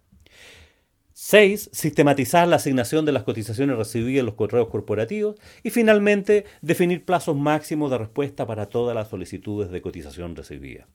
6. 1.15 1.71
Sistematizar 1.73 2.49
la 2.49 2.57
asignación 2.57 3.05
de 3.05 3.13
las 3.13 3.23
cotizaciones 3.23 3.77
recibidas 3.77 4.21
en 4.21 4.27
los 4.27 4.35
correos 4.35 4.69
corporativos. 4.69 5.37
Y 5.63 5.71
finalmente, 5.71 6.47
definir 6.63 7.05
plazos 7.05 7.37
máximos 7.37 7.91
de 7.91 7.99
respuesta 7.99 8.47
para 8.47 8.67
todas 8.67 8.95
las 8.95 9.09
solicitudes 9.09 9.71
de 9.71 9.83
cotización 9.83 10.35
recibida. 10.35 10.87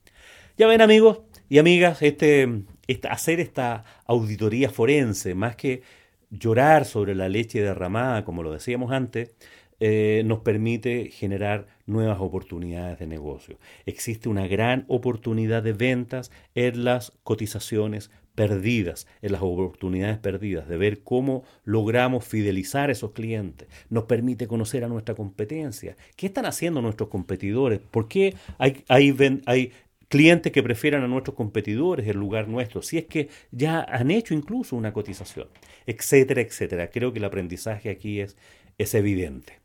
Ya 0.58 0.66
ven 0.66 0.82
amigos 0.82 1.20
y 1.50 1.60
amigas, 1.60 2.02
este, 2.02 2.64
hacer 3.10 3.40
esta 3.40 3.84
auditoría 4.06 4.70
forense, 4.70 5.36
más 5.36 5.56
que 5.56 5.82
llorar 6.30 6.86
sobre 6.86 7.16
la 7.16 7.30
leche 7.30 7.62
derramada, 7.62 8.26
como 8.26 8.44
lo 8.44 8.52
decíamos 8.52 8.92
antes, 8.92 9.34
eh, 9.80 10.24
nos 10.26 10.40
permite 10.40 11.12
generar 11.12 11.68
nuevas 11.86 12.20
oportunidades 12.20 12.98
de 12.98 13.08
negocio. 13.08 13.60
Existe 13.86 14.28
una 14.28 14.48
gran 14.48 14.86
oportunidad 14.88 15.62
de 15.62 15.74
ventas 15.74 16.32
en 16.56 16.84
las 16.84 17.14
cotizaciones 17.24 18.10
perdidas, 18.34 19.08
en 19.22 19.32
las 19.32 19.42
oportunidades 19.42 20.18
perdidas, 20.18 20.68
de 20.68 20.78
ver 20.78 21.04
cómo 21.04 21.44
logramos 21.64 22.26
fidelizar 22.26 22.90
a 22.90 22.92
esos 22.92 23.12
clientes. 23.12 23.68
Nos 23.90 24.04
permite 24.04 24.48
conocer 24.48 24.84
a 24.84 24.88
nuestra 24.88 25.16
competencia. 25.16 25.96
¿Qué 26.16 26.28
están 26.28 26.46
haciendo 26.46 26.82
nuestros 26.82 27.10
competidores? 27.10 27.80
¿Por 27.80 28.08
qué 28.08 28.36
hay, 28.58 28.84
hay 28.90 29.72
clientes 30.08 30.52
que 30.52 30.64
prefieran 30.64 31.04
a 31.04 31.08
nuestros 31.08 31.36
competidores 31.36 32.08
en 32.08 32.18
lugar 32.18 32.48
nuestro? 32.48 32.82
Si 32.82 32.98
es 32.98 33.06
que 33.06 33.30
ya 33.52 33.82
han 33.82 34.12
hecho 34.12 34.34
incluso 34.34 34.76
una 34.76 34.94
cotización, 34.94 35.48
etcétera, 35.86 36.42
etcétera. 36.42 36.90
Creo 36.90 37.14
que 37.14 37.20
el 37.20 37.26
aprendizaje 37.26 37.90
aquí 37.90 38.20
es, 38.20 38.38
es 38.78 38.94
evidente. 38.94 39.60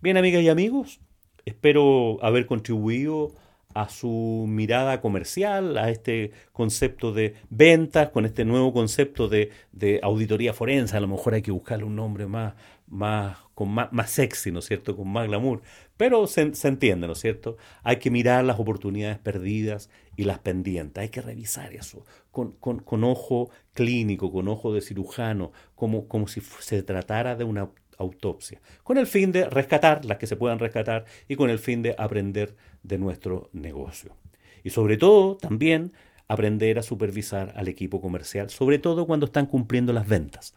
Bien, 0.00 0.16
amigas 0.16 0.42
y 0.42 0.48
amigos, 0.48 1.00
espero 1.44 2.18
haber 2.22 2.46
contribuido 2.46 3.34
a 3.74 3.88
su 3.88 4.46
mirada 4.48 5.00
comercial, 5.00 5.78
a 5.78 5.90
este 5.90 6.32
concepto 6.52 7.12
de 7.12 7.34
ventas, 7.50 8.08
con 8.10 8.26
este 8.26 8.44
nuevo 8.44 8.72
concepto 8.72 9.28
de, 9.28 9.50
de 9.72 10.00
auditoría 10.02 10.52
forense. 10.52 10.96
A 10.96 11.00
lo 11.00 11.08
mejor 11.08 11.34
hay 11.34 11.42
que 11.42 11.52
buscarle 11.52 11.84
un 11.84 11.96
nombre 11.96 12.26
más, 12.26 12.54
más, 12.88 13.38
con 13.54 13.68
más, 13.70 13.92
más 13.92 14.10
sexy, 14.10 14.50
¿no 14.50 14.58
es 14.58 14.64
cierto? 14.64 14.96
Con 14.96 15.08
más 15.08 15.28
glamour. 15.28 15.62
Pero 16.00 16.26
se, 16.26 16.50
entiende, 16.66 17.06
¿no 17.06 17.12
es 17.12 17.20
cierto? 17.20 17.58
Hay 17.82 17.96
que 17.96 18.10
mirar 18.10 18.42
las 18.42 18.58
oportunidades 18.58 19.18
perdidas 19.18 19.90
y 20.16 20.24
las 20.24 20.38
pendientes. 20.38 21.02
Hay 21.02 21.10
que 21.10 21.20
revisar 21.20 21.74
eso 21.74 22.06
con, 22.30 22.52
con, 22.52 22.78
con 22.78 23.04
ojo 23.04 23.50
clínico, 23.74 24.32
con 24.32 24.48
ojo 24.48 24.72
de 24.72 24.80
cirujano, 24.80 25.52
como, 25.74 26.08
como 26.08 26.26
si 26.26 26.40
se 26.40 26.82
tratara 26.82 27.36
de 27.36 27.44
una 27.44 27.68
autopsias, 27.98 28.62
con 28.82 28.96
el 28.96 29.06
fin 29.06 29.30
de 29.30 29.44
rescatar 29.44 30.06
las 30.06 30.16
que 30.16 30.26
se 30.26 30.36
puedan 30.36 30.58
rescatar 30.58 31.04
y 31.28 31.36
con 31.36 31.50
el 31.50 31.58
fin 31.58 31.82
de 31.82 31.94
aprender 31.98 32.56
de 32.82 32.96
nuestro 32.96 33.50
negocio. 33.52 34.16
Y 34.64 34.70
sobre 34.70 34.96
todo, 34.96 35.36
también 35.36 35.92
aprender 36.28 36.78
a 36.78 36.82
supervisar 36.82 37.52
al 37.56 37.68
equipo 37.68 38.00
comercial, 38.00 38.48
sobre 38.48 38.78
todo 38.78 39.06
cuando 39.06 39.26
están 39.26 39.44
cumpliendo 39.44 39.92
las 39.92 40.08
ventas. 40.08 40.54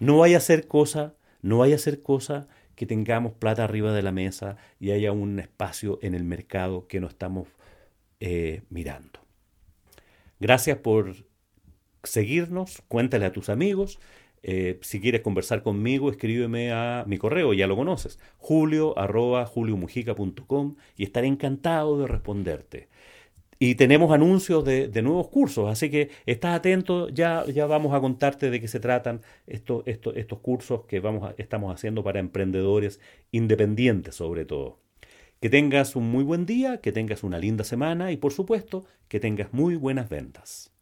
No 0.00 0.18
vaya 0.18 0.36
a 0.36 0.40
ser 0.40 0.68
cosa, 0.68 1.14
no 1.40 1.56
vaya 1.56 1.76
a 1.76 1.78
ser 1.78 2.02
cosa 2.02 2.46
que 2.74 2.86
tengamos 2.86 3.32
plata 3.32 3.64
arriba 3.64 3.92
de 3.92 4.02
la 4.02 4.12
mesa 4.12 4.56
y 4.80 4.90
haya 4.90 5.12
un 5.12 5.38
espacio 5.38 5.98
en 6.02 6.14
el 6.14 6.24
mercado 6.24 6.86
que 6.86 7.00
no 7.00 7.06
estamos 7.06 7.48
eh, 8.20 8.62
mirando. 8.70 9.20
Gracias 10.40 10.78
por 10.78 11.14
seguirnos, 12.02 12.82
cuéntale 12.88 13.26
a 13.26 13.32
tus 13.32 13.48
amigos. 13.48 13.98
Eh, 14.42 14.78
si 14.82 15.00
quieres 15.00 15.20
conversar 15.20 15.62
conmigo, 15.62 16.10
escríbeme 16.10 16.72
a 16.72 17.04
mi 17.06 17.16
correo, 17.16 17.52
ya 17.52 17.68
lo 17.68 17.76
conoces, 17.76 18.18
julio 18.38 18.94
juliomujica.com 19.46 20.76
y 20.96 21.04
estaré 21.04 21.28
encantado 21.28 21.98
de 21.98 22.08
responderte. 22.08 22.88
Y 23.64 23.76
tenemos 23.76 24.10
anuncios 24.10 24.64
de, 24.64 25.02
nuevos 25.02 25.28
cursos, 25.28 25.70
así 25.70 25.88
que 25.88 26.10
estás 26.26 26.56
atento, 26.56 27.08
ya, 27.10 27.44
ya 27.46 27.64
vamos 27.66 27.94
a 27.94 28.00
contarte 28.00 28.50
de 28.50 28.60
qué 28.60 28.66
se 28.66 28.80
tratan 28.80 29.20
estos, 29.46 29.84
estos, 29.86 30.40
cursos 30.40 30.84
que 30.86 30.98
vamos 30.98 31.32
estamos 31.38 31.72
haciendo 31.72 32.02
para 32.02 32.18
emprendedores 32.18 32.98
independientes 33.30 34.16
sobre 34.16 34.44
todo. 34.46 34.80
Que 35.38 35.48
tengas 35.48 35.94
un 35.94 36.10
muy 36.10 36.24
buen 36.24 36.44
día, 36.44 36.78
que 36.78 36.90
tengas 36.90 37.22
una 37.22 37.38
linda 37.38 37.62
semana 37.62 38.10
y 38.10 38.16
por 38.16 38.32
supuesto 38.32 38.84
que 39.06 39.20
tengas 39.20 39.52
muy 39.52 39.76
buenas 39.76 40.08
ventas. 40.08 40.72